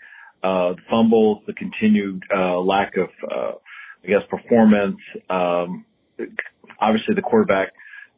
Uh, 0.44 0.74
the 0.74 0.82
fumbles, 0.90 1.44
the 1.48 1.54
continued 1.54 2.24
uh, 2.36 2.60
lack 2.60 2.94
of 2.98 3.10
uh, 3.30 3.52
I 4.08 4.10
guess, 4.10 4.22
performance. 4.30 4.98
Um, 5.30 5.86
obviously, 6.80 7.16
the 7.16 7.22
quarterback 7.22 7.74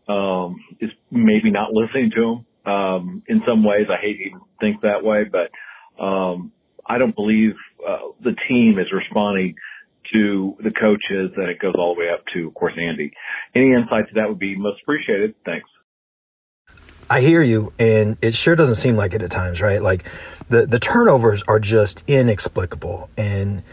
um, 0.07 0.57
is 0.79 0.91
maybe 1.11 1.51
not 1.51 1.73
listening 1.73 2.11
to 2.15 2.23
him. 2.23 2.45
Um, 2.71 3.23
in 3.27 3.41
some 3.47 3.63
ways, 3.63 3.87
I 3.89 3.99
hate 3.99 4.17
to 4.17 4.23
even 4.23 4.41
think 4.59 4.81
that 4.81 5.03
way, 5.03 5.23
but 5.23 6.03
um, 6.03 6.51
I 6.85 6.97
don't 6.97 7.15
believe 7.15 7.53
uh, 7.87 8.09
the 8.23 8.35
team 8.47 8.77
is 8.79 8.87
responding 8.93 9.55
to 10.13 10.55
the 10.63 10.71
coaches 10.71 11.31
that 11.35 11.49
it 11.49 11.59
goes 11.59 11.73
all 11.77 11.95
the 11.95 12.01
way 12.01 12.09
up 12.09 12.23
to, 12.33 12.47
of 12.47 12.53
course, 12.53 12.73
Andy. 12.77 13.11
Any 13.55 13.73
insight 13.73 14.07
to 14.09 14.15
that 14.15 14.29
would 14.29 14.39
be 14.39 14.57
most 14.57 14.81
appreciated. 14.83 15.35
Thanks. 15.45 15.69
I 17.09 17.21
hear 17.21 17.41
you, 17.41 17.73
and 17.79 18.17
it 18.21 18.35
sure 18.35 18.55
doesn't 18.55 18.75
seem 18.75 18.95
like 18.95 19.13
it 19.13 19.23
at 19.23 19.31
times, 19.31 19.61
right? 19.61 19.81
Like 19.81 20.03
the 20.49 20.67
the 20.67 20.79
turnovers 20.79 21.41
are 21.47 21.59
just 21.59 22.03
inexplicable, 22.07 23.09
and 23.17 23.63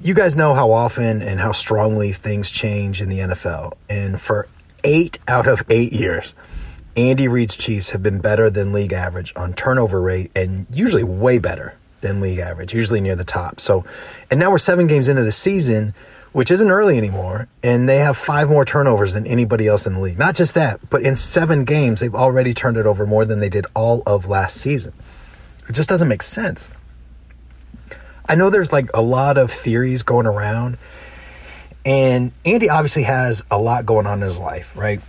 you 0.00 0.14
guys 0.14 0.36
know 0.36 0.54
how 0.54 0.70
often 0.70 1.22
and 1.22 1.40
how 1.40 1.52
strongly 1.52 2.12
things 2.12 2.50
change 2.50 3.00
in 3.00 3.08
the 3.08 3.20
NFL. 3.20 3.74
And 3.88 4.20
for 4.20 4.48
eight 4.82 5.18
out 5.28 5.46
of 5.46 5.62
eight 5.70 5.92
years, 5.92 6.34
Andy 6.96 7.26
Reid's 7.26 7.56
Chiefs 7.56 7.90
have 7.90 8.02
been 8.02 8.20
better 8.20 8.50
than 8.50 8.72
league 8.72 8.92
average 8.92 9.32
on 9.34 9.52
turnover 9.54 10.00
rate 10.00 10.30
and 10.36 10.66
usually 10.70 11.02
way 11.02 11.38
better 11.38 11.74
than 12.02 12.20
league 12.20 12.38
average, 12.38 12.74
usually 12.74 13.00
near 13.00 13.16
the 13.16 13.24
top. 13.24 13.58
So, 13.58 13.84
and 14.30 14.38
now 14.38 14.50
we're 14.50 14.58
seven 14.58 14.86
games 14.86 15.08
into 15.08 15.24
the 15.24 15.32
season, 15.32 15.94
which 16.32 16.50
isn't 16.50 16.70
early 16.70 16.98
anymore, 16.98 17.48
and 17.62 17.88
they 17.88 17.98
have 17.98 18.16
five 18.16 18.48
more 18.48 18.64
turnovers 18.64 19.14
than 19.14 19.26
anybody 19.26 19.66
else 19.66 19.86
in 19.86 19.94
the 19.94 20.00
league. 20.00 20.18
Not 20.18 20.34
just 20.34 20.54
that, 20.54 20.78
but 20.90 21.02
in 21.02 21.16
seven 21.16 21.64
games, 21.64 22.00
they've 22.00 22.14
already 22.14 22.54
turned 22.54 22.76
it 22.76 22.86
over 22.86 23.06
more 23.06 23.24
than 23.24 23.40
they 23.40 23.48
did 23.48 23.66
all 23.74 24.02
of 24.06 24.26
last 24.26 24.58
season. 24.58 24.92
It 25.68 25.72
just 25.72 25.88
doesn't 25.88 26.08
make 26.08 26.22
sense. 26.22 26.68
I 28.26 28.34
know 28.34 28.50
there's 28.50 28.72
like 28.72 28.90
a 28.94 29.02
lot 29.02 29.36
of 29.36 29.50
theories 29.50 30.02
going 30.02 30.26
around, 30.26 30.78
and 31.84 32.32
Andy 32.44 32.70
obviously 32.70 33.02
has 33.02 33.44
a 33.50 33.58
lot 33.58 33.84
going 33.84 34.06
on 34.06 34.18
in 34.18 34.24
his 34.24 34.38
life, 34.38 34.70
right? 34.74 35.00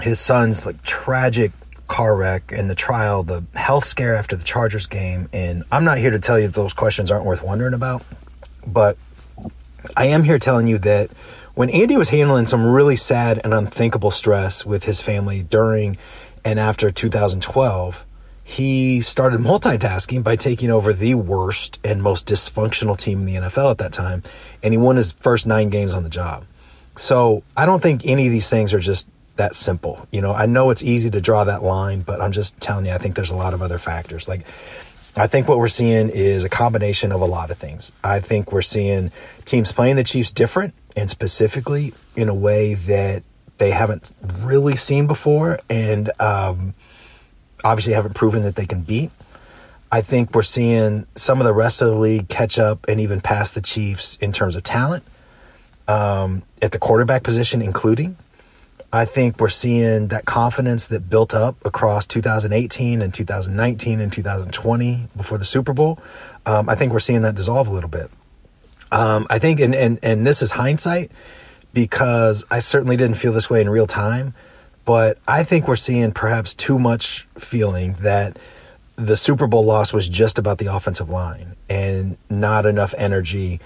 His 0.00 0.18
son's 0.18 0.64
like 0.64 0.82
tragic 0.82 1.52
car 1.88 2.16
wreck 2.16 2.52
and 2.52 2.70
the 2.70 2.74
trial, 2.74 3.22
the 3.22 3.44
health 3.54 3.84
scare 3.84 4.16
after 4.16 4.34
the 4.34 4.44
Chargers 4.44 4.86
game, 4.86 5.28
and 5.32 5.64
I'm 5.70 5.84
not 5.84 5.98
here 5.98 6.10
to 6.10 6.18
tell 6.18 6.38
you 6.38 6.48
those 6.48 6.72
questions 6.72 7.10
aren't 7.10 7.26
worth 7.26 7.42
wondering 7.42 7.74
about, 7.74 8.02
but 8.66 8.96
I 9.94 10.06
am 10.06 10.22
here 10.24 10.38
telling 10.38 10.66
you 10.66 10.78
that 10.78 11.10
when 11.54 11.70
Andy 11.70 11.96
was 11.96 12.08
handling 12.08 12.46
some 12.46 12.66
really 12.66 12.96
sad 12.96 13.40
and 13.44 13.52
unthinkable 13.52 14.10
stress 14.10 14.64
with 14.64 14.84
his 14.84 15.00
family 15.00 15.42
during 15.42 15.98
and 16.44 16.58
after 16.58 16.90
2012, 16.90 18.05
he 18.48 19.00
started 19.00 19.40
multitasking 19.40 20.22
by 20.22 20.36
taking 20.36 20.70
over 20.70 20.92
the 20.92 21.16
worst 21.16 21.80
and 21.82 22.00
most 22.00 22.28
dysfunctional 22.28 22.96
team 22.96 23.18
in 23.18 23.24
the 23.26 23.34
NFL 23.34 23.72
at 23.72 23.78
that 23.78 23.92
time, 23.92 24.22
and 24.62 24.72
he 24.72 24.78
won 24.78 24.94
his 24.94 25.10
first 25.10 25.48
nine 25.48 25.68
games 25.68 25.92
on 25.92 26.04
the 26.04 26.08
job. 26.08 26.44
So 26.94 27.42
I 27.56 27.66
don't 27.66 27.82
think 27.82 28.06
any 28.06 28.24
of 28.24 28.32
these 28.32 28.48
things 28.48 28.72
are 28.72 28.78
just 28.78 29.08
that 29.34 29.56
simple. 29.56 30.06
You 30.12 30.20
know, 30.20 30.32
I 30.32 30.46
know 30.46 30.70
it's 30.70 30.84
easy 30.84 31.10
to 31.10 31.20
draw 31.20 31.42
that 31.42 31.64
line, 31.64 32.02
but 32.02 32.20
I'm 32.20 32.30
just 32.30 32.56
telling 32.60 32.86
you, 32.86 32.92
I 32.92 32.98
think 32.98 33.16
there's 33.16 33.32
a 33.32 33.36
lot 33.36 33.52
of 33.52 33.62
other 33.62 33.78
factors. 33.78 34.28
Like, 34.28 34.46
I 35.16 35.26
think 35.26 35.48
what 35.48 35.58
we're 35.58 35.66
seeing 35.66 36.08
is 36.08 36.44
a 36.44 36.48
combination 36.48 37.10
of 37.10 37.22
a 37.22 37.26
lot 37.26 37.50
of 37.50 37.58
things. 37.58 37.90
I 38.04 38.20
think 38.20 38.52
we're 38.52 38.62
seeing 38.62 39.10
teams 39.44 39.72
playing 39.72 39.96
the 39.96 40.04
Chiefs 40.04 40.30
different 40.30 40.72
and 40.94 41.10
specifically 41.10 41.94
in 42.14 42.28
a 42.28 42.34
way 42.34 42.74
that 42.74 43.24
they 43.58 43.70
haven't 43.72 44.12
really 44.42 44.76
seen 44.76 45.08
before, 45.08 45.58
and 45.68 46.12
um, 46.20 46.74
obviously 47.64 47.92
haven't 47.92 48.14
proven 48.14 48.42
that 48.42 48.56
they 48.56 48.66
can 48.66 48.82
beat. 48.82 49.10
I 49.90 50.00
think 50.00 50.34
we're 50.34 50.42
seeing 50.42 51.06
some 51.14 51.40
of 51.40 51.46
the 51.46 51.52
rest 51.52 51.80
of 51.80 51.88
the 51.88 51.96
league 51.96 52.28
catch 52.28 52.58
up 52.58 52.86
and 52.88 53.00
even 53.00 53.20
pass 53.20 53.52
the 53.52 53.60
Chiefs 53.60 54.16
in 54.20 54.32
terms 54.32 54.56
of 54.56 54.62
talent 54.64 55.04
um, 55.88 56.42
at 56.60 56.72
the 56.72 56.78
quarterback 56.78 57.22
position, 57.22 57.62
including. 57.62 58.16
I 58.92 59.04
think 59.04 59.40
we're 59.40 59.48
seeing 59.48 60.08
that 60.08 60.24
confidence 60.24 60.88
that 60.88 61.08
built 61.10 61.34
up 61.34 61.56
across 61.64 62.06
2018 62.06 63.02
and 63.02 63.12
2019 63.12 64.00
and 64.00 64.12
2020 64.12 65.08
before 65.16 65.38
the 65.38 65.44
Super 65.44 65.72
Bowl. 65.72 65.98
Um, 66.46 66.68
I 66.68 66.76
think 66.76 66.92
we're 66.92 67.00
seeing 67.00 67.22
that 67.22 67.34
dissolve 67.34 67.68
a 67.68 67.72
little 67.72 67.90
bit. 67.90 68.10
Um, 68.92 69.26
I 69.28 69.38
think, 69.38 69.60
and, 69.60 69.74
and, 69.74 69.98
and 70.02 70.26
this 70.26 70.42
is 70.42 70.50
hindsight 70.50 71.10
because 71.74 72.44
I 72.50 72.60
certainly 72.60 72.96
didn't 72.96 73.16
feel 73.16 73.32
this 73.32 73.50
way 73.50 73.60
in 73.60 73.68
real 73.68 73.86
time, 73.86 74.34
but 74.86 75.18
I 75.28 75.44
think 75.44 75.68
we're 75.68 75.76
seeing 75.76 76.12
perhaps 76.12 76.54
too 76.54 76.78
much 76.78 77.28
feeling 77.36 77.92
that 78.00 78.38
the 78.96 79.16
Super 79.16 79.46
Bowl 79.46 79.66
loss 79.66 79.92
was 79.92 80.08
just 80.08 80.38
about 80.38 80.56
the 80.56 80.74
offensive 80.74 81.10
line 81.10 81.54
and 81.68 82.16
not 82.30 82.64
enough 82.64 82.94
energy 82.96 83.60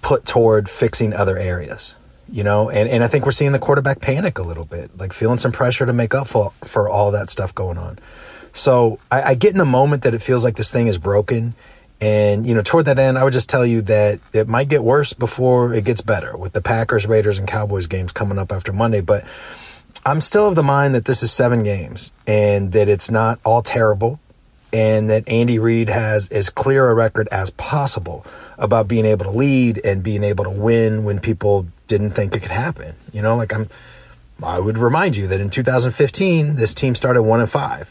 put 0.00 0.24
toward 0.24 0.70
fixing 0.70 1.12
other 1.12 1.36
areas 1.36 1.96
you 2.28 2.42
know, 2.42 2.70
and, 2.70 2.88
and 2.88 3.04
I 3.04 3.08
think 3.08 3.26
we're 3.26 3.32
seeing 3.32 3.52
the 3.52 3.58
quarterback 3.58 4.00
panic 4.00 4.38
a 4.38 4.42
little 4.42 4.64
bit, 4.64 4.96
like 4.96 5.12
feeling 5.12 5.38
some 5.38 5.52
pressure 5.52 5.86
to 5.86 5.92
make 5.92 6.14
up 6.14 6.28
for, 6.28 6.52
for 6.64 6.88
all 6.88 7.10
that 7.12 7.28
stuff 7.28 7.54
going 7.54 7.78
on. 7.78 7.98
So 8.52 8.98
I, 9.10 9.22
I 9.22 9.34
get 9.34 9.52
in 9.52 9.58
the 9.58 9.64
moment 9.64 10.02
that 10.02 10.14
it 10.14 10.20
feels 10.20 10.44
like 10.44 10.56
this 10.56 10.70
thing 10.70 10.86
is 10.86 10.96
broken. 10.98 11.54
And, 12.00 12.46
you 12.46 12.54
know, 12.54 12.62
toward 12.62 12.86
that 12.86 12.98
end, 12.98 13.18
I 13.18 13.24
would 13.24 13.32
just 13.32 13.48
tell 13.48 13.64
you 13.64 13.82
that 13.82 14.20
it 14.32 14.48
might 14.48 14.68
get 14.68 14.82
worse 14.82 15.12
before 15.12 15.74
it 15.74 15.84
gets 15.84 16.00
better 16.00 16.36
with 16.36 16.52
the 16.52 16.60
Packers, 16.60 17.06
Raiders, 17.06 17.38
and 17.38 17.46
Cowboys 17.46 17.86
games 17.86 18.12
coming 18.12 18.38
up 18.38 18.52
after 18.52 18.72
Monday. 18.72 19.00
But 19.00 19.24
I'm 20.04 20.20
still 20.20 20.48
of 20.48 20.54
the 20.54 20.62
mind 20.62 20.94
that 20.94 21.04
this 21.04 21.22
is 21.22 21.32
seven 21.32 21.62
games 21.62 22.12
and 22.26 22.72
that 22.72 22.88
it's 22.88 23.10
not 23.10 23.40
all 23.44 23.62
terrible 23.62 24.20
and 24.74 25.08
that 25.08 25.28
Andy 25.28 25.60
Reid 25.60 25.88
has 25.88 26.28
as 26.30 26.50
clear 26.50 26.88
a 26.88 26.94
record 26.94 27.28
as 27.30 27.50
possible 27.50 28.26
about 28.58 28.88
being 28.88 29.06
able 29.06 29.24
to 29.24 29.30
lead 29.30 29.80
and 29.84 30.02
being 30.02 30.24
able 30.24 30.42
to 30.44 30.50
win 30.50 31.04
when 31.04 31.20
people 31.20 31.68
didn't 31.86 32.10
think 32.10 32.34
it 32.34 32.40
could 32.40 32.50
happen. 32.50 32.94
You 33.12 33.22
know, 33.22 33.36
like 33.36 33.54
I'm, 33.54 33.68
I 34.42 34.58
would 34.58 34.76
remind 34.76 35.16
you 35.16 35.28
that 35.28 35.40
in 35.40 35.50
2015, 35.50 36.56
this 36.56 36.74
team 36.74 36.96
started 36.96 37.22
one 37.22 37.40
and 37.40 37.50
five. 37.50 37.88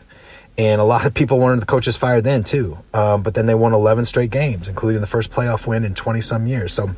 And 0.58 0.82
a 0.82 0.84
lot 0.84 1.06
of 1.06 1.14
people 1.14 1.40
wanted 1.40 1.62
the 1.62 1.66
coaches 1.66 1.96
fired 1.96 2.26
then 2.26 2.44
too. 2.44 2.78
Um, 2.94 3.24
but 3.24 3.34
then 3.34 3.46
they 3.46 3.56
won 3.56 3.74
11 3.74 4.04
straight 4.04 4.30
games, 4.30 4.68
including 4.68 5.00
the 5.00 5.08
first 5.08 5.32
playoff 5.32 5.66
win 5.66 5.86
in 5.86 5.94
20 5.94 6.20
some 6.20 6.48
years. 6.48 6.74
So 6.74 6.90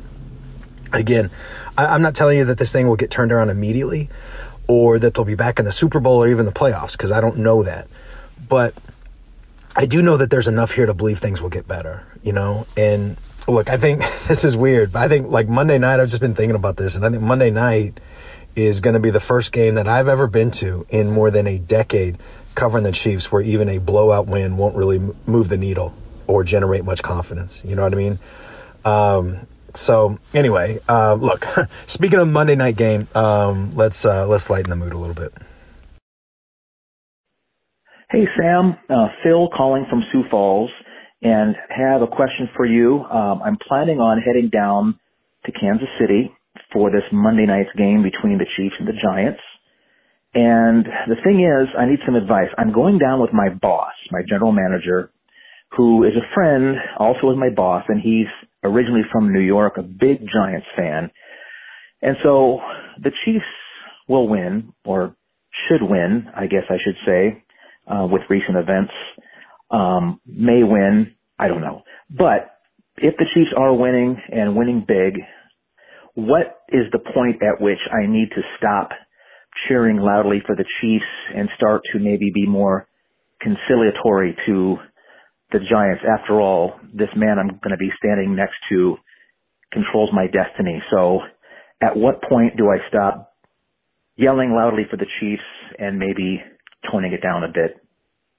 again, 0.92 1.30
I, 1.78 1.86
I'm 1.86 2.02
not 2.02 2.16
telling 2.16 2.38
you 2.38 2.44
that 2.46 2.58
this 2.58 2.72
thing 2.72 2.88
will 2.88 2.96
get 2.96 3.12
turned 3.12 3.30
around 3.30 3.50
immediately 3.50 4.10
or 4.68 4.98
that 4.98 5.14
they'll 5.14 5.24
be 5.24 5.34
back 5.34 5.58
in 5.58 5.64
the 5.64 5.72
Super 5.72 6.00
Bowl 6.00 6.22
or 6.22 6.28
even 6.28 6.46
the 6.46 6.52
playoffs 6.52 6.92
because 6.92 7.12
I 7.12 7.20
don't 7.20 7.38
know 7.38 7.62
that. 7.62 7.88
But 8.48 8.74
I 9.74 9.86
do 9.86 10.02
know 10.02 10.16
that 10.16 10.30
there's 10.30 10.48
enough 10.48 10.72
here 10.72 10.86
to 10.86 10.94
believe 10.94 11.18
things 11.18 11.40
will 11.40 11.50
get 11.50 11.68
better, 11.68 12.04
you 12.22 12.32
know? 12.32 12.66
And 12.76 13.16
look, 13.46 13.68
I 13.70 13.76
think 13.76 14.02
this 14.28 14.44
is 14.44 14.56
weird, 14.56 14.92
but 14.92 15.02
I 15.02 15.08
think 15.08 15.30
like 15.30 15.48
Monday 15.48 15.78
night, 15.78 16.00
I've 16.00 16.08
just 16.08 16.20
been 16.20 16.34
thinking 16.34 16.56
about 16.56 16.76
this, 16.76 16.96
and 16.96 17.04
I 17.04 17.10
think 17.10 17.22
Monday 17.22 17.50
night 17.50 18.00
is 18.54 18.80
going 18.80 18.94
to 18.94 19.00
be 19.00 19.10
the 19.10 19.20
first 19.20 19.52
game 19.52 19.74
that 19.74 19.86
I've 19.86 20.08
ever 20.08 20.26
been 20.26 20.50
to 20.52 20.86
in 20.88 21.10
more 21.10 21.30
than 21.30 21.46
a 21.46 21.58
decade 21.58 22.16
covering 22.54 22.84
the 22.84 22.92
Chiefs 22.92 23.30
where 23.30 23.42
even 23.42 23.68
a 23.68 23.78
blowout 23.78 24.26
win 24.26 24.56
won't 24.56 24.76
really 24.76 24.98
move 25.26 25.50
the 25.50 25.58
needle 25.58 25.94
or 26.26 26.42
generate 26.42 26.84
much 26.84 27.02
confidence. 27.02 27.62
You 27.64 27.76
know 27.76 27.82
what 27.82 27.92
I 27.92 27.96
mean? 27.96 28.18
Um, 28.84 29.46
so 29.76 30.18
anyway, 30.34 30.80
uh, 30.88 31.14
look, 31.14 31.46
speaking 31.86 32.18
of 32.18 32.28
Monday 32.28 32.56
night 32.56 32.76
game, 32.76 33.08
um, 33.14 33.74
let's, 33.76 34.04
uh, 34.04 34.26
let's 34.26 34.50
lighten 34.50 34.70
the 34.70 34.76
mood 34.76 34.92
a 34.92 34.98
little 34.98 35.14
bit. 35.14 35.32
Hey, 38.10 38.24
Sam, 38.38 38.76
uh, 38.88 39.08
Phil 39.22 39.48
calling 39.56 39.86
from 39.90 40.02
Sioux 40.12 40.22
Falls 40.30 40.70
and 41.22 41.56
have 41.70 42.02
a 42.02 42.06
question 42.06 42.48
for 42.56 42.64
you. 42.64 43.00
Um, 43.04 43.42
I'm 43.42 43.58
planning 43.66 43.98
on 43.98 44.22
heading 44.22 44.48
down 44.48 44.98
to 45.44 45.52
Kansas 45.52 45.88
City 46.00 46.30
for 46.72 46.90
this 46.90 47.02
Monday 47.12 47.46
night's 47.46 47.70
game 47.76 48.02
between 48.02 48.38
the 48.38 48.46
Chiefs 48.56 48.76
and 48.78 48.86
the 48.86 48.92
Giants. 48.92 49.40
And 50.34 50.84
the 51.08 51.16
thing 51.24 51.40
is, 51.40 51.68
I 51.78 51.86
need 51.86 52.00
some 52.04 52.14
advice. 52.14 52.48
I'm 52.58 52.72
going 52.72 52.98
down 52.98 53.20
with 53.20 53.32
my 53.32 53.48
boss, 53.48 53.92
my 54.10 54.20
general 54.28 54.52
manager, 54.52 55.10
who 55.76 56.04
is 56.04 56.12
a 56.14 56.34
friend, 56.34 56.76
also 56.98 57.30
is 57.30 57.38
my 57.38 57.50
boss, 57.50 57.84
and 57.88 58.00
he's 58.00 58.28
originally 58.66 59.02
from 59.12 59.32
New 59.32 59.40
York, 59.40 59.74
a 59.78 59.82
big 59.82 60.20
Giants 60.32 60.66
fan. 60.76 61.10
And 62.02 62.16
so 62.22 62.60
the 63.02 63.10
Chiefs 63.24 63.44
will 64.08 64.28
win, 64.28 64.72
or 64.84 65.16
should 65.68 65.82
win, 65.82 66.26
I 66.36 66.46
guess 66.46 66.64
I 66.68 66.76
should 66.84 66.96
say, 67.06 67.42
uh, 67.86 68.06
with 68.06 68.22
recent 68.28 68.56
events 68.56 68.92
um, 69.70 70.20
may 70.26 70.62
win. 70.62 71.14
I 71.38 71.48
don't 71.48 71.60
know. 71.60 71.82
But 72.10 72.56
if 72.96 73.16
the 73.16 73.26
Chiefs 73.34 73.50
are 73.56 73.74
winning 73.74 74.20
and 74.30 74.56
winning 74.56 74.84
big, 74.86 75.20
what 76.14 76.60
is 76.70 76.84
the 76.92 76.98
point 76.98 77.42
at 77.42 77.60
which 77.60 77.78
I 77.92 78.06
need 78.06 78.30
to 78.30 78.42
stop 78.58 78.90
cheering 79.68 79.98
loudly 79.98 80.42
for 80.46 80.56
the 80.56 80.64
Chiefs 80.80 81.04
and 81.34 81.48
start 81.56 81.82
to 81.92 81.98
maybe 81.98 82.30
be 82.32 82.46
more 82.46 82.88
conciliatory 83.40 84.36
to 84.46 84.76
the 85.52 85.58
Giants? 85.58 86.02
After 86.06 86.40
all, 86.40 86.74
this 86.92 87.08
man 87.16 87.38
I'm 87.38 87.48
going 87.48 87.70
to 87.70 87.76
be 87.76 87.90
standing 87.98 88.34
next 88.34 88.56
to 88.70 88.96
controls 89.72 90.10
my 90.12 90.26
destiny. 90.26 90.82
So 90.90 91.20
at 91.80 91.96
what 91.96 92.22
point 92.22 92.56
do 92.56 92.68
I 92.70 92.78
stop 92.88 93.34
yelling 94.16 94.52
loudly 94.52 94.84
for 94.90 94.96
the 94.96 95.06
Chiefs 95.20 95.42
and 95.78 95.98
maybe 95.98 96.42
toning 96.90 97.12
it 97.12 97.22
down 97.22 97.44
a 97.44 97.48
bit? 97.48 97.76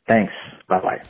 Thanks. 0.07 0.33
Bye 0.67 0.81
bye. 0.81 1.01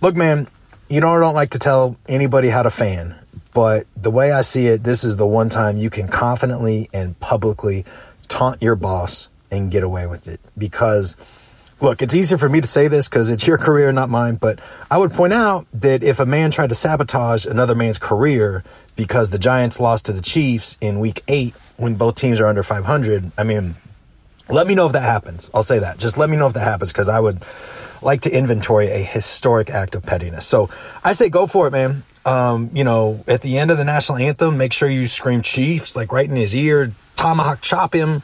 Look, 0.00 0.14
man, 0.14 0.48
you 0.88 1.00
know, 1.00 1.14
I 1.16 1.20
don't 1.20 1.34
like 1.34 1.50
to 1.50 1.58
tell 1.58 1.96
anybody 2.08 2.48
how 2.48 2.62
to 2.62 2.70
fan, 2.70 3.16
but 3.52 3.86
the 3.96 4.10
way 4.10 4.30
I 4.30 4.42
see 4.42 4.68
it, 4.68 4.84
this 4.84 5.04
is 5.04 5.16
the 5.16 5.26
one 5.26 5.48
time 5.48 5.76
you 5.76 5.90
can 5.90 6.08
confidently 6.08 6.88
and 6.92 7.18
publicly 7.18 7.84
taunt 8.28 8.62
your 8.62 8.76
boss 8.76 9.28
and 9.50 9.70
get 9.70 9.82
away 9.82 10.06
with 10.06 10.28
it. 10.28 10.40
Because, 10.56 11.16
look, 11.80 12.02
it's 12.02 12.14
easier 12.14 12.38
for 12.38 12.48
me 12.48 12.60
to 12.60 12.66
say 12.66 12.88
this 12.88 13.08
because 13.08 13.30
it's 13.30 13.46
your 13.46 13.58
career, 13.58 13.92
not 13.92 14.08
mine, 14.08 14.36
but 14.36 14.60
I 14.90 14.98
would 14.98 15.12
point 15.12 15.32
out 15.32 15.66
that 15.74 16.02
if 16.02 16.20
a 16.20 16.26
man 16.26 16.50
tried 16.50 16.68
to 16.70 16.74
sabotage 16.74 17.46
another 17.46 17.74
man's 17.74 17.98
career 17.98 18.64
because 18.96 19.30
the 19.30 19.38
Giants 19.38 19.78
lost 19.78 20.06
to 20.06 20.12
the 20.12 20.22
Chiefs 20.22 20.76
in 20.80 21.00
week 21.00 21.22
eight 21.28 21.54
when 21.76 21.94
both 21.94 22.16
teams 22.16 22.40
are 22.40 22.46
under 22.46 22.62
500, 22.62 23.30
I 23.38 23.44
mean, 23.44 23.76
let 24.48 24.66
me 24.66 24.74
know 24.74 24.86
if 24.86 24.92
that 24.92 25.02
happens. 25.02 25.50
I'll 25.54 25.62
say 25.62 25.78
that. 25.78 25.98
Just 25.98 26.16
let 26.16 26.28
me 26.28 26.36
know 26.36 26.46
if 26.46 26.54
that 26.54 26.64
happens 26.64 26.90
because 26.90 27.08
I 27.08 27.20
would 27.20 27.44
like 28.02 28.22
to 28.22 28.30
inventory 28.30 28.88
a 28.88 29.02
historic 29.02 29.70
act 29.70 29.94
of 29.94 30.02
pettiness. 30.02 30.46
So 30.46 30.70
I 31.04 31.12
say 31.12 31.28
go 31.28 31.46
for 31.46 31.66
it, 31.66 31.70
man. 31.70 32.02
Um, 32.24 32.70
you 32.74 32.84
know, 32.84 33.24
at 33.26 33.42
the 33.42 33.58
end 33.58 33.70
of 33.70 33.78
the 33.78 33.84
national 33.84 34.18
anthem, 34.18 34.58
make 34.58 34.72
sure 34.72 34.88
you 34.88 35.06
scream 35.06 35.42
Chiefs, 35.42 35.96
like 35.96 36.12
right 36.12 36.28
in 36.28 36.36
his 36.36 36.54
ear, 36.54 36.92
tomahawk 37.16 37.60
chop 37.60 37.94
him, 37.94 38.22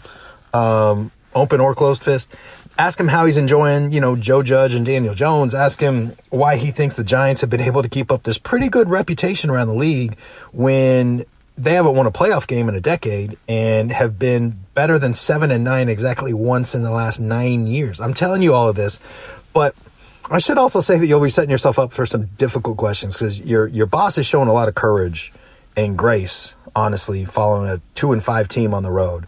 um, 0.53 1.11
open 1.35 1.61
or 1.61 1.75
closed 1.75 2.03
fist. 2.03 2.31
Ask 2.77 2.99
him 2.99 3.09
how 3.09 3.25
he's 3.25 3.37
enjoying, 3.37 3.93
you 3.93 4.01
know, 4.01 4.17
Joe 4.17 4.43
Judge 4.43 4.75
and 4.75 4.85
Daniel 4.85 5.15
Jones. 5.15 5.55
Ask 5.55 5.81
him 5.81 6.17
why 6.31 6.57
he 6.57 6.73
thinks 6.73 6.95
the 6.95 7.05
Giants 7.05 7.41
have 7.41 7.51
been 7.51 7.61
able 7.61 7.83
to 7.83 7.89
keep 7.89 8.11
up 8.11 8.25
this 8.25 8.37
pretty 8.37 8.69
good 8.69 8.91
reputation 8.91 9.49
around 9.49 9.69
the 9.69 9.75
league 9.75 10.17
when 10.53 11.25
they 11.57 11.75
haven't 11.75 11.95
won 11.95 12.07
a 12.07 12.11
playoff 12.11 12.49
game 12.49 12.69
in 12.69 12.75
a 12.75 12.81
decade 12.81 13.39
and 13.47 13.93
have 13.93 14.19
been 14.19 14.59
better 14.75 14.99
than 14.99 15.15
seven 15.15 15.53
and 15.53 15.63
nine 15.63 15.89
exactly 15.89 16.33
once 16.33 16.75
in 16.75 16.83
the 16.83 16.91
last 16.91 17.21
nine 17.21 17.69
years. 17.69 18.01
I'm 18.01 18.13
telling 18.13 18.43
you 18.43 18.55
all 18.55 18.69
of 18.69 18.75
this 18.75 18.99
but 19.55 19.75
I 20.31 20.39
should 20.39 20.59
also 20.59 20.81
say 20.81 20.99
that 20.99 21.07
you'll 21.07 21.23
be 21.23 21.31
setting 21.31 21.51
yourself 21.51 21.79
up 21.79 21.93
for 21.93 22.05
some 22.05 22.27
difficult 22.37 22.77
questions 22.77 23.15
because 23.15 23.41
your 23.41 23.69
your 23.69 23.87
boss 23.87 24.19
is 24.19 24.27
showing 24.27 24.49
a 24.49 24.53
lot 24.53 24.69
of 24.69 24.75
courage 24.75 25.33
and 25.77 25.97
grace, 25.97 26.57
honestly, 26.77 27.25
following 27.25 27.71
a 27.71 27.81
two 27.95 28.13
and 28.13 28.23
five 28.23 28.49
team 28.49 28.75
on 28.75 28.83
the 28.83 28.91
road. 28.91 29.27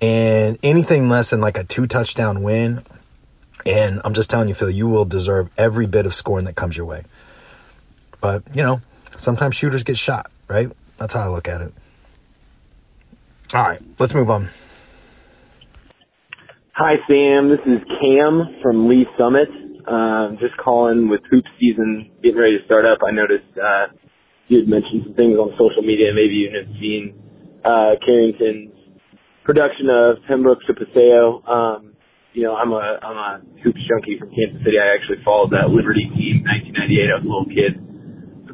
And 0.00 0.58
anything 0.62 1.08
less 1.08 1.30
than 1.30 1.40
like 1.40 1.56
a 1.56 1.64
two 1.64 1.86
touchdown 1.86 2.42
win, 2.42 2.82
and 3.64 4.00
I'm 4.04 4.12
just 4.12 4.28
telling 4.28 4.48
you, 4.48 4.54
Phil, 4.54 4.70
you 4.70 4.88
will 4.88 5.04
deserve 5.04 5.50
every 5.56 5.86
bit 5.86 6.06
of 6.06 6.14
scoring 6.14 6.44
that 6.44 6.54
comes 6.54 6.76
your 6.76 6.86
way. 6.86 7.04
But, 8.20 8.42
you 8.54 8.62
know, 8.62 8.80
sometimes 9.16 9.56
shooters 9.56 9.82
get 9.82 9.96
shot, 9.96 10.30
right? 10.48 10.70
That's 10.98 11.14
how 11.14 11.20
I 11.20 11.28
look 11.28 11.48
at 11.48 11.60
it. 11.62 11.72
All 13.54 13.62
right, 13.62 13.80
let's 13.98 14.14
move 14.14 14.28
on. 14.28 14.50
Hi, 16.72 16.96
Sam. 17.08 17.48
This 17.48 17.60
is 17.64 17.80
Cam 18.00 18.60
from 18.62 18.88
Lee's 18.88 19.06
Summit. 19.16 19.48
Um, 19.88 20.36
just 20.40 20.56
calling 20.58 21.08
with 21.08 21.20
hoop 21.30 21.44
season 21.58 22.10
getting 22.22 22.36
ready 22.36 22.58
to 22.58 22.64
start 22.66 22.84
up. 22.84 22.98
I 23.06 23.12
noticed 23.12 23.48
uh, 23.56 23.86
you 24.48 24.58
had 24.58 24.68
mentioned 24.68 25.04
some 25.04 25.14
things 25.14 25.38
on 25.38 25.52
social 25.52 25.82
media. 25.82 26.12
Maybe 26.12 26.34
you 26.34 26.50
had 26.52 26.68
seen 26.80 27.14
uh, 27.64 27.94
Carrington's 28.04 28.75
production 29.46 29.86
of 29.86 30.18
Pembroke 30.26 30.58
to 30.66 30.74
Paseo. 30.74 31.40
Um, 31.46 31.94
you 32.34 32.42
know, 32.42 32.58
I'm 32.58 32.74
a 32.74 32.98
I'm 33.00 33.16
a 33.16 33.30
hoops 33.62 33.80
junkie 33.86 34.18
from 34.18 34.28
Kansas 34.34 34.60
City. 34.66 34.76
I 34.76 34.92
actually 34.92 35.22
followed 35.24 35.54
that 35.54 35.70
Liberty 35.70 36.04
team 36.12 36.42
1998. 36.44 37.08
I 37.08 37.16
was 37.16 37.24
a 37.24 37.30
little 37.30 37.48
kid, 37.48 37.72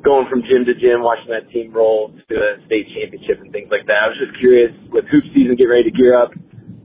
going 0.04 0.28
from 0.28 0.44
gym 0.46 0.68
to 0.68 0.76
gym, 0.76 1.02
watching 1.02 1.32
that 1.32 1.48
team 1.50 1.72
roll 1.72 2.14
to 2.28 2.34
a 2.36 2.60
state 2.68 2.86
championship 2.94 3.40
and 3.40 3.50
things 3.50 3.72
like 3.72 3.88
that. 3.88 4.06
I 4.06 4.06
was 4.12 4.20
just 4.20 4.38
curious 4.38 4.70
with 4.92 5.08
hoop 5.10 5.24
season 5.34 5.56
getting 5.58 5.72
ready 5.72 5.88
to 5.90 5.96
gear 5.96 6.14
up 6.14 6.30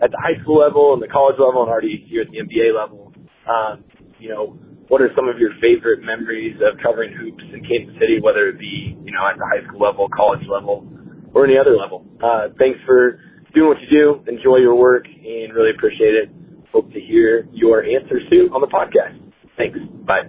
at 0.02 0.10
the 0.10 0.18
high 0.18 0.40
school 0.42 0.64
level 0.64 0.96
and 0.96 1.04
the 1.04 1.12
college 1.12 1.38
level 1.38 1.62
and 1.62 1.70
already 1.70 2.02
here 2.10 2.24
at 2.24 2.32
the 2.32 2.42
NBA 2.42 2.74
level. 2.74 3.14
Um, 3.46 3.86
you 4.18 4.34
know, 4.34 4.58
what 4.90 5.04
are 5.04 5.12
some 5.14 5.28
of 5.28 5.38
your 5.38 5.54
favorite 5.62 6.02
memories 6.02 6.58
of 6.64 6.80
covering 6.82 7.14
hoops 7.14 7.44
in 7.54 7.62
Kansas 7.62 7.94
City, 8.00 8.24
whether 8.24 8.50
it 8.50 8.58
be, 8.58 8.96
you 9.04 9.12
know, 9.14 9.22
at 9.28 9.38
the 9.38 9.46
high 9.46 9.62
school 9.68 9.84
level, 9.84 10.08
college 10.10 10.46
level, 10.48 10.88
or 11.36 11.46
any 11.46 11.60
other 11.60 11.76
level? 11.78 12.08
Uh, 12.24 12.50
thanks 12.58 12.80
for 12.88 13.20
doing 13.58 13.70
what 13.70 13.82
you 13.82 13.90
do. 13.90 14.24
Enjoy 14.32 14.58
your 14.58 14.76
work 14.76 15.06
and 15.08 15.54
really 15.54 15.72
appreciate 15.72 16.16
it. 16.16 16.30
Hope 16.72 16.92
to 16.94 17.00
hear 17.00 17.48
your 17.52 17.84
answers 17.84 18.24
soon 18.30 18.52
on 18.54 18.62
the 18.62 18.68
podcast. 18.68 19.20
Thanks. 19.58 19.80
Bye. 20.06 20.28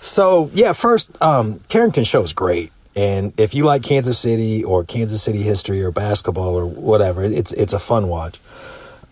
So 0.00 0.50
yeah, 0.54 0.72
first, 0.72 1.10
um, 1.20 1.60
Carrington 1.68 2.04
show 2.04 2.22
is 2.22 2.32
great. 2.32 2.72
And 2.96 3.32
if 3.38 3.54
you 3.54 3.64
like 3.64 3.82
Kansas 3.82 4.18
City 4.18 4.62
or 4.62 4.84
Kansas 4.84 5.22
City 5.22 5.42
history 5.42 5.82
or 5.82 5.90
basketball 5.90 6.56
or 6.56 6.66
whatever, 6.66 7.24
it's 7.24 7.50
it's 7.52 7.72
a 7.72 7.80
fun 7.80 8.08
watch. 8.08 8.40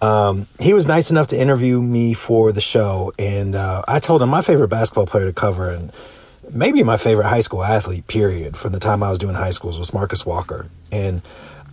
Um, 0.01 0.47
he 0.61 0.73
was 0.73 0.87
nice 0.87 1.11
enough 1.11 1.29
to 1.29 1.41
interview 1.41 1.81
me 1.81 2.15
for 2.15 2.53
the 2.53 2.61
show, 2.61 3.13
and 3.19 3.55
uh, 3.55 3.83
I 3.87 4.01
told 4.01 4.23
him 4.23 4.29
my 4.31 4.43
favorite 4.43 4.69
basketball 4.69 5.07
player 5.07 5.27
to 5.27 5.33
cover, 5.33 5.71
and 5.71 5.93
maybe 6.51 6.83
my 6.83 6.97
favorite 6.97 7.29
high 7.29 7.41
school 7.41 7.63
athlete, 7.63 8.07
period, 8.09 8.57
from 8.57 8.73
the 8.73 8.81
time 8.81 9.03
I 9.03 9.11
was 9.11 9.19
doing 9.19 9.35
high 9.35 9.51
schools 9.51 9.79
was 9.79 9.93
Marcus 9.93 10.27
Walker. 10.27 10.67
And 10.91 11.23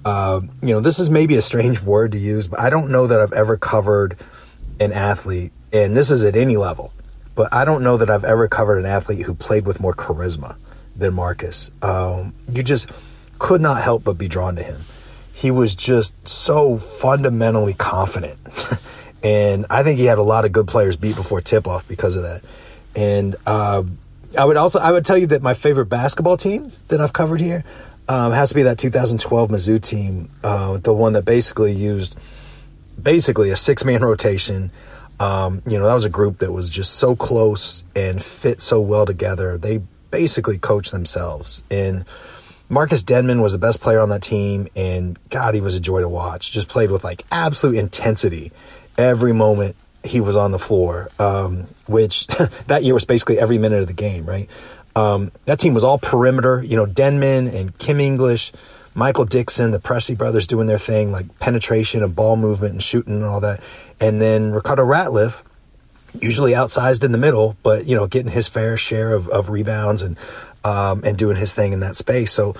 uh, 0.06 0.42
you 0.62 0.70
know, 0.70 0.80
this 0.80 1.00
is 1.00 1.10
maybe 1.10 1.36
a 1.36 1.42
strange 1.42 1.82
word 1.84 2.12
to 2.14 2.18
use, 2.18 2.48
but 2.48 2.60
I 2.60 2.70
don't 2.70 2.92
know 2.92 3.08
that 3.08 3.20
I've 3.20 3.34
ever 3.34 3.58
covered 3.58 4.18
an 4.80 4.94
athlete, 4.94 5.52
and 5.74 5.96
this 5.96 6.12
is 6.12 6.24
at 6.24 6.36
any 6.36 6.58
level, 6.58 6.94
but 7.36 7.54
I 7.54 7.66
don't 7.66 7.84
know 7.84 7.98
that 7.98 8.10
I've 8.10 8.24
ever 8.24 8.48
covered 8.48 8.80
an 8.80 8.86
athlete 8.86 9.26
who 9.26 9.34
played 9.34 9.66
with 9.66 9.80
more 9.80 9.94
charisma 9.94 10.56
than 10.96 11.14
Marcus. 11.14 11.72
Um, 11.82 12.34
you 12.52 12.64
just 12.64 12.92
could 13.40 13.62
not 13.62 13.82
help 13.82 14.04
but 14.04 14.18
be 14.18 14.28
drawn 14.28 14.56
to 14.56 14.64
him 14.64 14.84
he 15.40 15.52
was 15.52 15.74
just 15.74 16.28
so 16.28 16.78
fundamentally 16.78 17.74
confident. 17.74 18.38
and 19.24 19.66
I 19.70 19.84
think 19.84 19.98
he 19.98 20.04
had 20.04 20.18
a 20.18 20.24
lot 20.24 20.44
of 20.44 20.52
good 20.52 20.68
players 20.68 20.98
beat 20.98 21.16
before 21.16 21.40
tip 21.40 21.66
off 21.66 21.88
because 21.88 22.16
of 22.16 22.24
that. 22.24 22.44
And 22.94 23.38
uh, 23.46 23.84
I 24.38 24.44
would 24.44 24.58
also 24.58 24.80
I 24.80 24.92
would 24.92 25.06
tell 25.06 25.18
you 25.18 25.28
that 25.28 25.42
my 25.42 25.54
favorite 25.54 25.86
basketball 25.86 26.36
team 26.36 26.74
that 26.90 27.00
I've 27.00 27.14
covered 27.14 27.40
here 27.40 27.64
um, 28.10 28.32
has 28.32 28.50
to 28.50 28.56
be 28.56 28.64
that 28.64 28.80
2012 28.80 29.50
Mizzou 29.50 29.82
team, 29.82 30.32
uh, 30.44 30.78
the 30.78 30.94
one 30.94 31.14
that 31.14 31.24
basically 31.24 31.72
used 31.72 32.18
basically 33.02 33.52
a 33.52 33.56
six 33.56 33.86
man 33.86 34.02
rotation. 34.02 34.72
Um, 35.20 35.62
you 35.68 35.78
know, 35.78 35.86
that 35.86 35.94
was 35.94 36.06
a 36.06 36.10
group 36.10 36.40
that 36.40 36.52
was 36.52 36.70
just 36.70 36.96
so 36.96 37.16
close 37.16 37.84
and 37.96 38.22
fit 38.22 38.62
so 38.62 38.82
well 38.82 39.06
together. 39.06 39.58
They 39.58 39.82
basically 40.12 40.58
coached 40.58 40.92
themselves. 40.92 41.64
And 41.70 42.06
Marcus 42.68 43.04
Denmon 43.04 43.42
was 43.42 43.52
the 43.52 43.60
best 43.60 43.80
player 43.80 44.00
on 44.00 44.10
that 44.10 44.24
team, 44.24 44.70
and 44.76 45.20
God, 45.30 45.56
he 45.56 45.62
was 45.62 45.76
a 45.76 45.80
joy 45.80 46.02
to 46.02 46.10
watch. 46.10 46.52
Just 46.52 46.68
played 46.68 46.90
with 46.90 47.04
like 47.04 47.26
absolute 47.32 47.78
intensity 47.78 48.52
every 48.98 49.34
moment 49.34 49.76
he 50.04 50.22
was 50.22 50.36
on 50.36 50.52
the 50.52 50.60
floor, 50.60 51.10
um, 51.20 51.68
which 51.88 52.28
that 52.68 52.84
year 52.84 52.94
was 52.94 53.06
basically 53.06 53.38
every 53.38 53.58
minute 53.58 53.82
of 53.82 53.88
the 53.88 53.94
game, 53.94 54.26
right? 54.26 54.50
Um, 54.96 55.32
that 55.46 55.60
team 55.60 55.74
was 55.74 55.84
all 55.84 55.98
perimeter, 55.98 56.64
you 56.64 56.76
know, 56.76 56.86
Denmon 56.86 57.48
and 57.54 57.78
Kim 57.78 58.00
English, 58.00 58.52
Michael 58.96 59.26
Dixon, 59.26 59.72
the 59.72 59.80
Pressey 59.80 60.18
brothers 60.18 60.48
doing 60.48 60.68
their 60.68 60.80
thing, 60.80 61.12
like 61.12 61.40
penetration 61.40 62.04
and 62.04 62.16
ball 62.16 62.36
movement 62.36 62.74
and 62.74 62.84
shooting 62.84 63.16
and 63.16 63.24
all 63.24 63.40
that. 63.42 63.62
And 64.00 64.22
then 64.22 64.52
Ricardo 64.52 64.86
Ratliffe, 64.86 65.36
usually 66.20 66.54
outsized 66.54 67.04
in 67.04 67.12
the 67.12 67.18
middle, 67.18 67.56
but, 67.62 67.86
you 67.86 67.96
know, 67.96 68.08
getting 68.08 68.32
his 68.32 68.48
fair 68.48 68.78
share 68.78 69.14
of, 69.14 69.28
of 69.30 69.50
rebounds 69.50 70.02
and 70.02 70.18
um, 70.64 71.04
and 71.06 71.18
doing 71.18 71.38
his 71.38 71.54
thing 71.54 71.74
in 71.74 71.80
that 71.82 71.96
space. 71.96 72.32
So, 72.32 72.56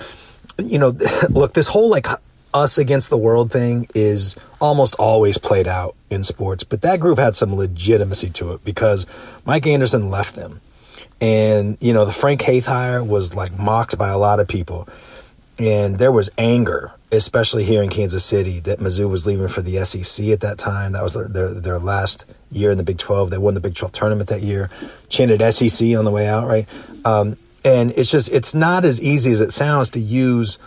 you 0.58 0.78
know, 0.78 0.96
look, 1.30 1.52
this 1.54 1.68
whole 1.68 1.88
like 1.88 2.06
us 2.52 2.78
against 2.78 3.10
the 3.10 3.18
world 3.18 3.52
thing 3.52 3.88
is 3.94 4.36
almost 4.60 4.94
always 4.94 5.38
played 5.38 5.68
out 5.68 5.94
in 6.10 6.24
sports, 6.24 6.64
but 6.64 6.82
that 6.82 7.00
group 7.00 7.18
had 7.18 7.34
some 7.34 7.54
legitimacy 7.54 8.30
to 8.30 8.52
it 8.52 8.64
because 8.64 9.06
Mike 9.44 9.66
Anderson 9.66 10.10
left 10.10 10.34
them. 10.34 10.60
And, 11.20 11.76
you 11.80 11.92
know, 11.92 12.04
the 12.04 12.12
Frank 12.12 12.42
Haith 12.42 12.66
hire 12.66 13.04
was 13.04 13.34
like 13.34 13.58
mocked 13.58 13.98
by 13.98 14.08
a 14.08 14.18
lot 14.18 14.40
of 14.40 14.48
people. 14.48 14.88
And 15.58 15.98
there 15.98 16.10
was 16.10 16.30
anger, 16.38 16.92
especially 17.12 17.64
here 17.64 17.82
in 17.82 17.90
Kansas 17.90 18.24
City, 18.24 18.60
that 18.60 18.78
Mizzou 18.78 19.10
was 19.10 19.26
leaving 19.26 19.48
for 19.48 19.60
the 19.60 19.84
SEC 19.84 20.28
at 20.28 20.40
that 20.40 20.56
time. 20.56 20.92
That 20.92 21.02
was 21.02 21.12
their, 21.12 21.28
their, 21.28 21.52
their 21.52 21.78
last 21.78 22.24
year 22.50 22.70
in 22.70 22.78
the 22.78 22.82
Big 22.82 22.96
12. 22.96 23.28
They 23.28 23.36
won 23.36 23.52
the 23.52 23.60
Big 23.60 23.74
12 23.74 23.92
tournament 23.92 24.30
that 24.30 24.40
year, 24.40 24.70
chanted 25.10 25.42
SEC 25.52 25.94
on 25.94 26.06
the 26.06 26.10
way 26.10 26.26
out, 26.26 26.46
right? 26.46 26.66
Um, 27.04 27.36
and 27.62 27.92
it's 27.96 28.10
just, 28.10 28.30
it's 28.30 28.54
not 28.54 28.86
as 28.86 28.98
easy 29.02 29.30
as 29.32 29.42
it 29.42 29.52
sounds 29.52 29.90
to 29.90 30.00
use 30.00 30.58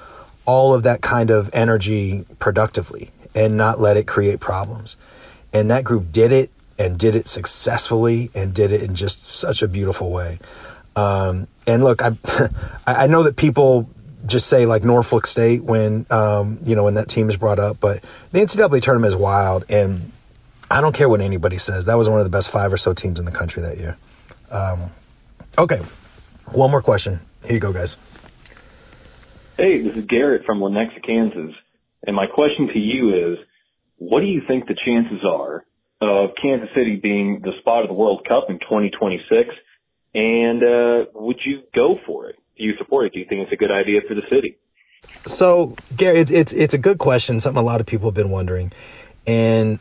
all 0.45 0.75
of 0.75 0.83
that 0.83 1.01
kind 1.01 1.31
of 1.31 1.49
energy 1.53 2.25
productively 2.37 3.11
and 3.33 3.57
not 3.57 3.81
let 3.81 3.97
it 3.97 4.05
create 4.05 4.39
problems. 4.39 4.95
And 5.53 5.71
that 5.71 5.83
group 5.83 6.11
did 6.11 6.31
it 6.31 6.51
and 6.77 6.97
did 6.97 7.15
it 7.15 7.27
successfully 7.27 8.31
and 8.33 8.53
did 8.53 8.71
it 8.71 8.81
in 8.81 8.95
just 8.95 9.21
such 9.21 9.61
a 9.61 9.67
beautiful 9.67 10.11
way. 10.11 10.39
Um, 10.95 11.47
and 11.67 11.83
look, 11.83 12.01
I, 12.25 12.49
I 12.87 13.07
know 13.07 13.23
that 13.23 13.35
people 13.35 13.89
just 14.25 14.47
say 14.47 14.65
like 14.65 14.83
Norfolk 14.83 15.27
State 15.27 15.63
when, 15.63 16.05
um, 16.09 16.59
you 16.63 16.75
know, 16.75 16.83
when 16.83 16.95
that 16.95 17.09
team 17.09 17.29
is 17.29 17.37
brought 17.37 17.59
up, 17.59 17.79
but 17.79 18.03
the 18.31 18.39
NCAA 18.39 18.81
tournament 18.81 19.13
is 19.13 19.15
wild. 19.15 19.65
And 19.69 20.11
I 20.71 20.81
don't 20.81 20.93
care 20.93 21.09
what 21.09 21.21
anybody 21.21 21.57
says. 21.57 21.85
That 21.85 21.97
was 21.97 22.09
one 22.09 22.19
of 22.19 22.25
the 22.25 22.29
best 22.29 22.49
five 22.49 22.71
or 22.71 22.77
so 22.77 22.93
teams 22.93 23.19
in 23.19 23.25
the 23.25 23.31
country 23.31 23.61
that 23.63 23.77
year. 23.77 23.97
Um, 24.49 24.91
okay. 25.57 25.81
One 26.51 26.71
more 26.71 26.81
question. 26.81 27.19
Here 27.43 27.53
you 27.53 27.59
go, 27.59 27.73
guys. 27.73 27.97
Hey, 29.57 29.81
this 29.81 29.95
is 29.95 30.05
Garrett 30.05 30.45
from 30.45 30.59
Lenexa, 30.59 31.05
Kansas. 31.05 31.53
And 32.05 32.15
my 32.15 32.27
question 32.27 32.67
to 32.73 32.79
you 32.79 33.33
is, 33.33 33.37
what 33.97 34.21
do 34.21 34.25
you 34.25 34.41
think 34.47 34.67
the 34.67 34.75
chances 34.85 35.23
are 35.25 35.63
of 36.09 36.31
Kansas 36.41 36.69
City 36.75 36.95
being 36.95 37.41
the 37.43 37.51
spot 37.59 37.83
of 37.83 37.87
the 37.87 37.93
World 37.93 38.25
Cup 38.27 38.45
in 38.49 38.59
2026? 38.59 39.49
And 40.15 40.63
uh, 40.63 41.05
would 41.15 41.39
you 41.45 41.61
go 41.73 41.97
for 42.05 42.29
it? 42.29 42.35
Do 42.57 42.63
you 42.63 42.73
support 42.77 43.07
it? 43.07 43.13
Do 43.13 43.19
you 43.19 43.25
think 43.27 43.41
it's 43.41 43.51
a 43.51 43.55
good 43.55 43.71
idea 43.71 44.01
for 44.07 44.13
the 44.13 44.21
city? 44.29 44.57
So, 45.25 45.75
Gary, 45.95 46.19
it's, 46.19 46.31
it's 46.31 46.53
it's 46.53 46.73
a 46.73 46.77
good 46.77 46.97
question. 46.97 47.39
Something 47.39 47.61
a 47.61 47.65
lot 47.65 47.81
of 47.81 47.87
people 47.87 48.07
have 48.07 48.15
been 48.15 48.29
wondering, 48.29 48.71
and 49.27 49.79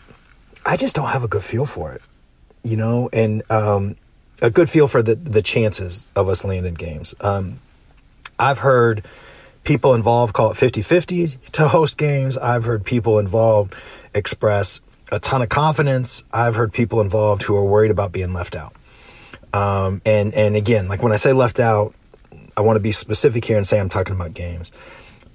I 0.64 0.76
just 0.76 0.96
don't 0.96 1.08
have 1.08 1.22
a 1.22 1.28
good 1.28 1.44
feel 1.44 1.66
for 1.66 1.92
it. 1.92 2.02
You 2.64 2.76
know, 2.76 3.10
and 3.12 3.42
um, 3.50 3.96
a 4.40 4.50
good 4.50 4.70
feel 4.70 4.88
for 4.88 5.02
the 5.02 5.14
the 5.14 5.42
chances 5.42 6.06
of 6.16 6.28
us 6.28 6.44
landing 6.44 6.74
games. 6.74 7.14
Um, 7.20 7.60
I've 8.38 8.58
heard 8.58 9.04
people 9.64 9.94
involved 9.94 10.34
call 10.34 10.50
it 10.50 10.56
50-50 10.56 11.52
to 11.52 11.68
host 11.68 11.96
games. 11.96 12.36
I've 12.36 12.64
heard 12.64 12.84
people 12.84 13.20
involved 13.20 13.74
express 14.14 14.80
a 15.12 15.20
ton 15.20 15.42
of 15.42 15.48
confidence. 15.50 16.24
I've 16.32 16.54
heard 16.54 16.72
people 16.72 17.00
involved 17.00 17.42
who 17.42 17.54
are 17.54 17.64
worried 17.64 17.90
about 17.90 18.10
being 18.10 18.32
left 18.32 18.56
out. 18.56 18.74
Um, 19.52 20.00
and 20.06 20.32
and 20.34 20.56
again, 20.56 20.88
like 20.88 21.02
when 21.02 21.12
I 21.12 21.16
say 21.16 21.34
left 21.34 21.60
out, 21.60 21.94
I 22.56 22.62
want 22.62 22.76
to 22.76 22.80
be 22.80 22.92
specific 22.92 23.44
here 23.44 23.58
and 23.58 23.66
say 23.66 23.78
I'm 23.78 23.90
talking 23.90 24.14
about 24.14 24.32
games. 24.32 24.72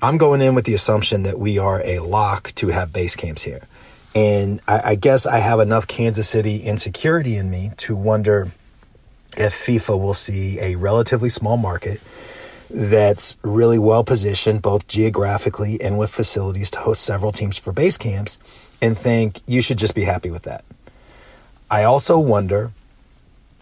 I'm 0.02 0.18
going 0.18 0.42
in 0.42 0.56
with 0.56 0.66
the 0.66 0.74
assumption 0.74 1.24
that 1.24 1.40
we 1.40 1.60
are 1.60 1.82
a 1.84 2.00
lock 2.00 2.52
to 2.56 2.68
have 2.68 2.92
base 2.92 3.16
camps 3.16 3.44
here. 3.44 3.68
And 4.16 4.62
I, 4.68 4.92
I 4.92 4.96
guess 4.96 5.28
I 5.28 5.38
have 5.38 5.60
enough 5.60 5.86
Kansas 5.86 6.28
City 6.28 6.58
insecurity 6.58 7.38
in 7.38 7.50
me 7.50 7.72
to 7.78 7.96
wonder 7.96 8.52
if 9.36 9.54
FIFA 9.54 10.00
will 10.00 10.13
see 10.16 10.60
a 10.60 10.76
relatively 10.76 11.30
small 11.30 11.58
market 11.58 12.02
that's 12.70 13.38
really 13.44 13.80
well 13.80 14.04
positioned 14.04 14.62
both 14.62 14.88
geographically 14.88 15.82
and 15.82 15.98
with 15.98 16.12
facilities 16.12 16.72
to 16.72 16.80
host 16.80 17.04
several 17.04 17.32
teams 17.32 17.58
for 17.58 17.72
base 17.72 17.98
camps 17.98 18.38
and 18.82 18.98
think 18.98 19.42
you 19.48 19.62
should 19.62 19.78
just 19.78 19.96
be 19.96 20.04
happy 20.04 20.30
with 20.30 20.44
that. 20.44 20.64
I 21.70 21.84
also 21.84 22.20
wonder 22.20 22.72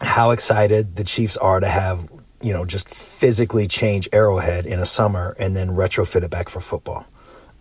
how 0.00 0.30
excited 0.30 0.96
the 0.96 1.04
Chiefs 1.04 1.36
are 1.36 1.60
to 1.60 1.68
have, 1.68 2.08
you 2.42 2.52
know, 2.52 2.64
just 2.64 2.88
physically 2.94 3.66
change 3.66 4.08
Arrowhead 4.12 4.66
in 4.66 4.80
a 4.80 4.86
summer 4.86 5.34
and 5.38 5.56
then 5.56 5.70
retrofit 5.70 6.22
it 6.22 6.30
back 6.30 6.48
for 6.48 6.60
football. 6.60 7.06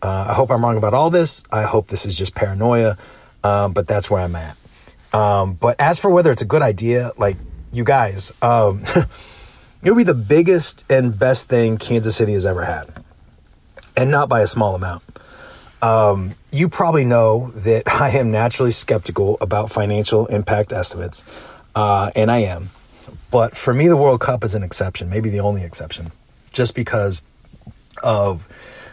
Uh, 0.01 0.27
I 0.29 0.33
hope 0.33 0.51
I'm 0.51 0.63
wrong 0.63 0.77
about 0.77 0.93
all 0.93 1.09
this. 1.09 1.43
I 1.51 1.63
hope 1.63 1.87
this 1.87 2.05
is 2.05 2.17
just 2.17 2.35
paranoia, 2.35 2.97
um, 3.43 3.73
but 3.73 3.87
that's 3.87 4.09
where 4.09 4.21
I'm 4.21 4.35
at. 4.35 4.57
Um, 5.13 5.53
but 5.53 5.79
as 5.79 5.97
for 5.97 6.11
whether 6.11 6.31
it's 6.31 6.41
a 6.41 6.45
good 6.45 6.61
idea, 6.61 7.13
like 7.17 7.37
you 7.71 7.83
guys, 7.83 8.33
um, 8.41 8.83
it'll 9.85 9.95
be 9.95 10.03
the 10.03 10.13
biggest 10.13 10.83
and 10.89 11.17
best 11.17 11.47
thing 11.47 11.77
Kansas 11.77 12.15
City 12.15 12.33
has 12.33 12.45
ever 12.45 12.65
had, 12.65 12.91
and 13.95 14.11
not 14.11 14.27
by 14.27 14.41
a 14.41 14.47
small 14.47 14.75
amount. 14.75 15.03
Um, 15.81 16.33
you 16.51 16.67
probably 16.67 17.05
know 17.05 17.51
that 17.57 17.83
I 17.87 18.09
am 18.09 18.31
naturally 18.31 18.71
skeptical 18.71 19.37
about 19.39 19.71
financial 19.71 20.25
impact 20.25 20.73
estimates, 20.73 21.23
uh, 21.75 22.11
and 22.15 22.29
I 22.31 22.39
am. 22.39 22.71
But 23.29 23.55
for 23.55 23.73
me, 23.73 23.87
the 23.87 23.95
World 23.95 24.19
Cup 24.19 24.43
is 24.43 24.55
an 24.55 24.63
exception, 24.63 25.09
maybe 25.09 25.29
the 25.29 25.41
only 25.41 25.63
exception, 25.63 26.11
just 26.51 26.73
because 26.73 27.21
of 28.01 28.47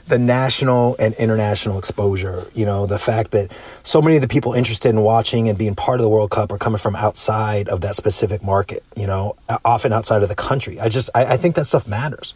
the 0.09 0.19
national 0.19 0.97
and 0.99 1.15
international 1.15 1.79
exposure. 1.79 2.47
You 2.55 2.67
know, 2.67 2.87
the 2.87 2.99
fact 2.99 3.31
that 3.33 3.51
so 3.83 4.03
many 4.03 4.17
of 4.17 4.23
the 4.23 4.29
people 4.29 4.53
interested 4.55 4.91
in 4.91 5.01
watching 5.03 5.49
and 5.49 5.57
being 5.57 5.75
part 5.75 6.01
of 6.01 6.03
the 6.03 6.09
World 6.09 6.31
Cup 6.31 6.53
are 6.53 6.59
coming 6.59 6.79
from 6.79 6.97
outside 6.97 7.69
of 7.69 7.81
that 7.83 7.97
specific 7.97 8.43
market, 8.43 8.83
you 8.97 9.07
know, 9.07 9.37
often 9.65 9.93
outside 9.93 10.23
of 10.23 10.29
the 10.29 10.35
country. 10.35 10.81
I 10.81 10.89
just, 10.89 11.11
I, 11.15 11.25
I 11.25 11.37
think 11.37 11.55
that 11.57 11.67
stuff 11.67 11.87
matters. 11.87 12.35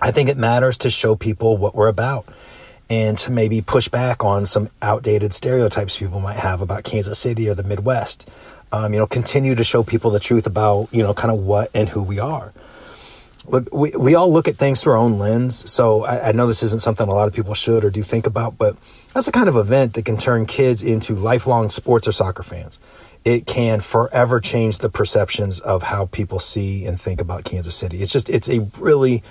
I 0.00 0.10
think 0.10 0.28
it 0.28 0.36
matters 0.36 0.78
to 0.78 0.90
show 0.90 1.14
people 1.14 1.56
what 1.56 1.74
we're 1.74 1.88
about. 1.88 2.26
and 2.90 3.16
to 3.16 3.30
maybe 3.30 3.62
push 3.62 3.88
back 3.88 4.22
on 4.22 4.44
some 4.44 4.68
outdated 4.82 5.32
stereotypes 5.32 5.98
people 5.98 6.20
might 6.20 6.36
have 6.36 6.60
about 6.60 6.84
Kansas 6.84 7.18
City 7.18 7.48
or 7.48 7.54
the 7.54 7.62
Midwest. 7.62 8.28
Um, 8.70 8.92
you 8.92 8.98
know, 8.98 9.06
continue 9.06 9.54
to 9.54 9.64
show 9.64 9.82
people 9.82 10.10
the 10.10 10.20
truth 10.20 10.46
about, 10.46 10.88
you 10.92 11.02
know, 11.02 11.14
kind 11.14 11.32
of 11.32 11.40
what 11.40 11.70
and 11.74 11.88
who 11.88 12.02
we 12.02 12.18
are. 12.18 12.52
Look, 13.46 13.68
we, 13.72 13.90
we 13.90 14.14
all 14.14 14.32
look 14.32 14.46
at 14.46 14.56
things 14.56 14.80
through 14.80 14.92
our 14.92 14.98
own 14.98 15.18
lens. 15.18 15.68
So 15.70 16.04
I, 16.04 16.28
I 16.28 16.32
know 16.32 16.46
this 16.46 16.62
isn't 16.62 16.80
something 16.80 17.08
a 17.08 17.14
lot 17.14 17.26
of 17.28 17.34
people 17.34 17.54
should 17.54 17.84
or 17.84 17.90
do 17.90 18.02
think 18.02 18.26
about, 18.26 18.56
but 18.56 18.76
that's 19.12 19.26
the 19.26 19.32
kind 19.32 19.48
of 19.48 19.56
event 19.56 19.94
that 19.94 20.04
can 20.04 20.16
turn 20.16 20.46
kids 20.46 20.82
into 20.82 21.14
lifelong 21.14 21.68
sports 21.70 22.06
or 22.06 22.12
soccer 22.12 22.42
fans. 22.42 22.78
It 23.24 23.46
can 23.46 23.80
forever 23.80 24.40
change 24.40 24.78
the 24.78 24.88
perceptions 24.88 25.60
of 25.60 25.82
how 25.82 26.06
people 26.06 26.38
see 26.38 26.86
and 26.86 27.00
think 27.00 27.20
about 27.20 27.44
Kansas 27.44 27.74
City. 27.74 28.00
It's 28.00 28.12
just, 28.12 28.30
it's 28.30 28.48
a 28.48 28.60
really, 28.78 29.22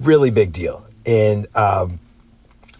really 0.00 0.30
big 0.30 0.52
deal. 0.52 0.86
And, 1.04 1.46
um, 1.56 2.00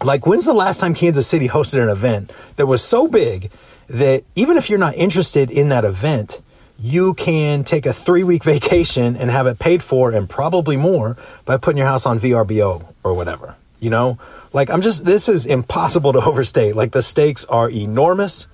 like, 0.03 0.27
when's 0.27 0.45
the 0.45 0.53
last 0.53 0.79
time 0.79 0.93
Kansas 0.93 1.27
City 1.27 1.47
hosted 1.47 1.81
an 1.81 1.89
event 1.89 2.31
that 2.57 2.67
was 2.67 2.83
so 2.83 3.07
big 3.07 3.51
that 3.87 4.23
even 4.35 4.57
if 4.57 4.69
you're 4.69 4.77
not 4.77 4.95
interested 4.95 5.49
in 5.49 5.69
that 5.69 5.85
event, 5.85 6.41
you 6.79 7.13
can 7.15 7.63
take 7.63 7.85
a 7.85 7.93
three 7.93 8.23
week 8.23 8.43
vacation 8.43 9.15
and 9.17 9.29
have 9.31 9.47
it 9.47 9.59
paid 9.59 9.81
for 9.81 10.11
and 10.11 10.29
probably 10.29 10.77
more 10.77 11.17
by 11.45 11.57
putting 11.57 11.77
your 11.77 11.87
house 11.87 12.05
on 12.05 12.19
VRBO 12.19 12.85
or 13.03 13.13
whatever. 13.13 13.55
You 13.79 13.89
know, 13.89 14.17
like 14.53 14.69
I'm 14.69 14.81
just, 14.81 15.05
this 15.05 15.29
is 15.29 15.45
impossible 15.45 16.13
to 16.13 16.19
overstate. 16.25 16.75
Like 16.75 16.91
the 16.91 17.01
stakes 17.03 17.45
are 17.45 17.69
enormous 17.69 18.47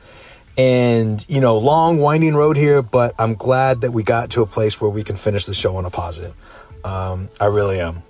and, 0.57 1.25
you 1.27 1.39
know, 1.39 1.57
long 1.57 1.97
winding 1.97 2.35
road 2.35 2.57
here, 2.57 2.81
but 2.81 3.15
I'm 3.17 3.35
glad 3.35 3.81
that 3.81 3.91
we 3.91 4.03
got 4.03 4.31
to 4.31 4.41
a 4.41 4.45
place 4.45 4.79
where 4.79 4.89
we 4.89 5.03
can 5.03 5.15
finish 5.15 5.45
the 5.45 5.53
show 5.53 5.75
on 5.77 5.85
a 5.85 5.89
positive. 5.89 6.35
Um, 6.83 7.29
I 7.39 7.45
really 7.45 7.79
am. 7.79 8.03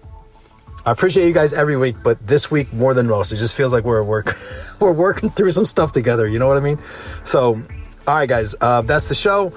I 0.86 0.92
appreciate 0.92 1.28
you 1.28 1.34
guys 1.34 1.54
every 1.54 1.78
week, 1.78 1.96
but 2.04 2.26
this 2.28 2.52
week 2.52 2.74
more 2.74 2.94
than 2.94 3.08
most, 3.08 3.32
it 3.32 3.38
just 3.38 3.54
feels 3.54 3.72
like 3.72 3.86
we're 3.86 4.04
work, 4.04 4.38
we're 4.80 4.92
working 4.92 5.30
through 5.30 5.52
some 5.52 5.66
stuff 5.66 5.94
together. 5.94 6.28
You 6.28 6.40
know 6.40 6.48
what 6.48 6.58
I 6.58 6.62
mean? 6.62 6.78
So, 7.24 7.64
all 8.06 8.16
right, 8.16 8.28
guys, 8.28 8.54
uh, 8.60 8.82
that's 8.82 9.08
the 9.08 9.16
show. 9.16 9.54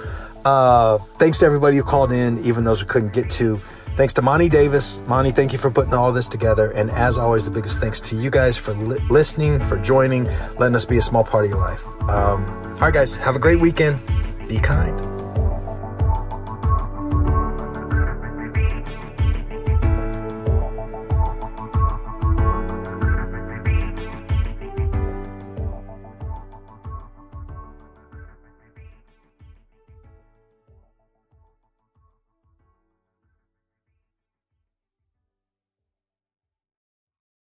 Uh, 0.46 0.98
thanks 1.18 1.40
to 1.40 1.44
everybody 1.44 1.76
who 1.76 1.82
called 1.82 2.12
in, 2.12 2.38
even 2.38 2.62
those 2.62 2.80
we 2.80 2.86
couldn't 2.86 3.12
get 3.12 3.28
to. 3.28 3.60
Thanks 3.96 4.12
to 4.12 4.22
Monty 4.22 4.48
Davis. 4.48 5.02
Monty, 5.08 5.32
thank 5.32 5.52
you 5.52 5.58
for 5.58 5.72
putting 5.72 5.92
all 5.92 6.12
this 6.12 6.28
together. 6.28 6.70
And 6.70 6.88
as 6.92 7.18
always, 7.18 7.44
the 7.44 7.50
biggest 7.50 7.80
thanks 7.80 7.98
to 8.02 8.14
you 8.14 8.30
guys 8.30 8.56
for 8.56 8.72
li- 8.74 9.00
listening, 9.10 9.58
for 9.66 9.76
joining, 9.76 10.26
letting 10.56 10.76
us 10.76 10.84
be 10.84 10.98
a 10.98 11.02
small 11.02 11.24
part 11.24 11.46
of 11.46 11.50
your 11.50 11.58
life. 11.58 11.84
Um, 12.02 12.46
all 12.46 12.82
right, 12.82 12.94
guys, 12.94 13.16
have 13.16 13.34
a 13.34 13.40
great 13.40 13.60
weekend. 13.60 14.00
Be 14.46 14.60
kind. 14.60 15.15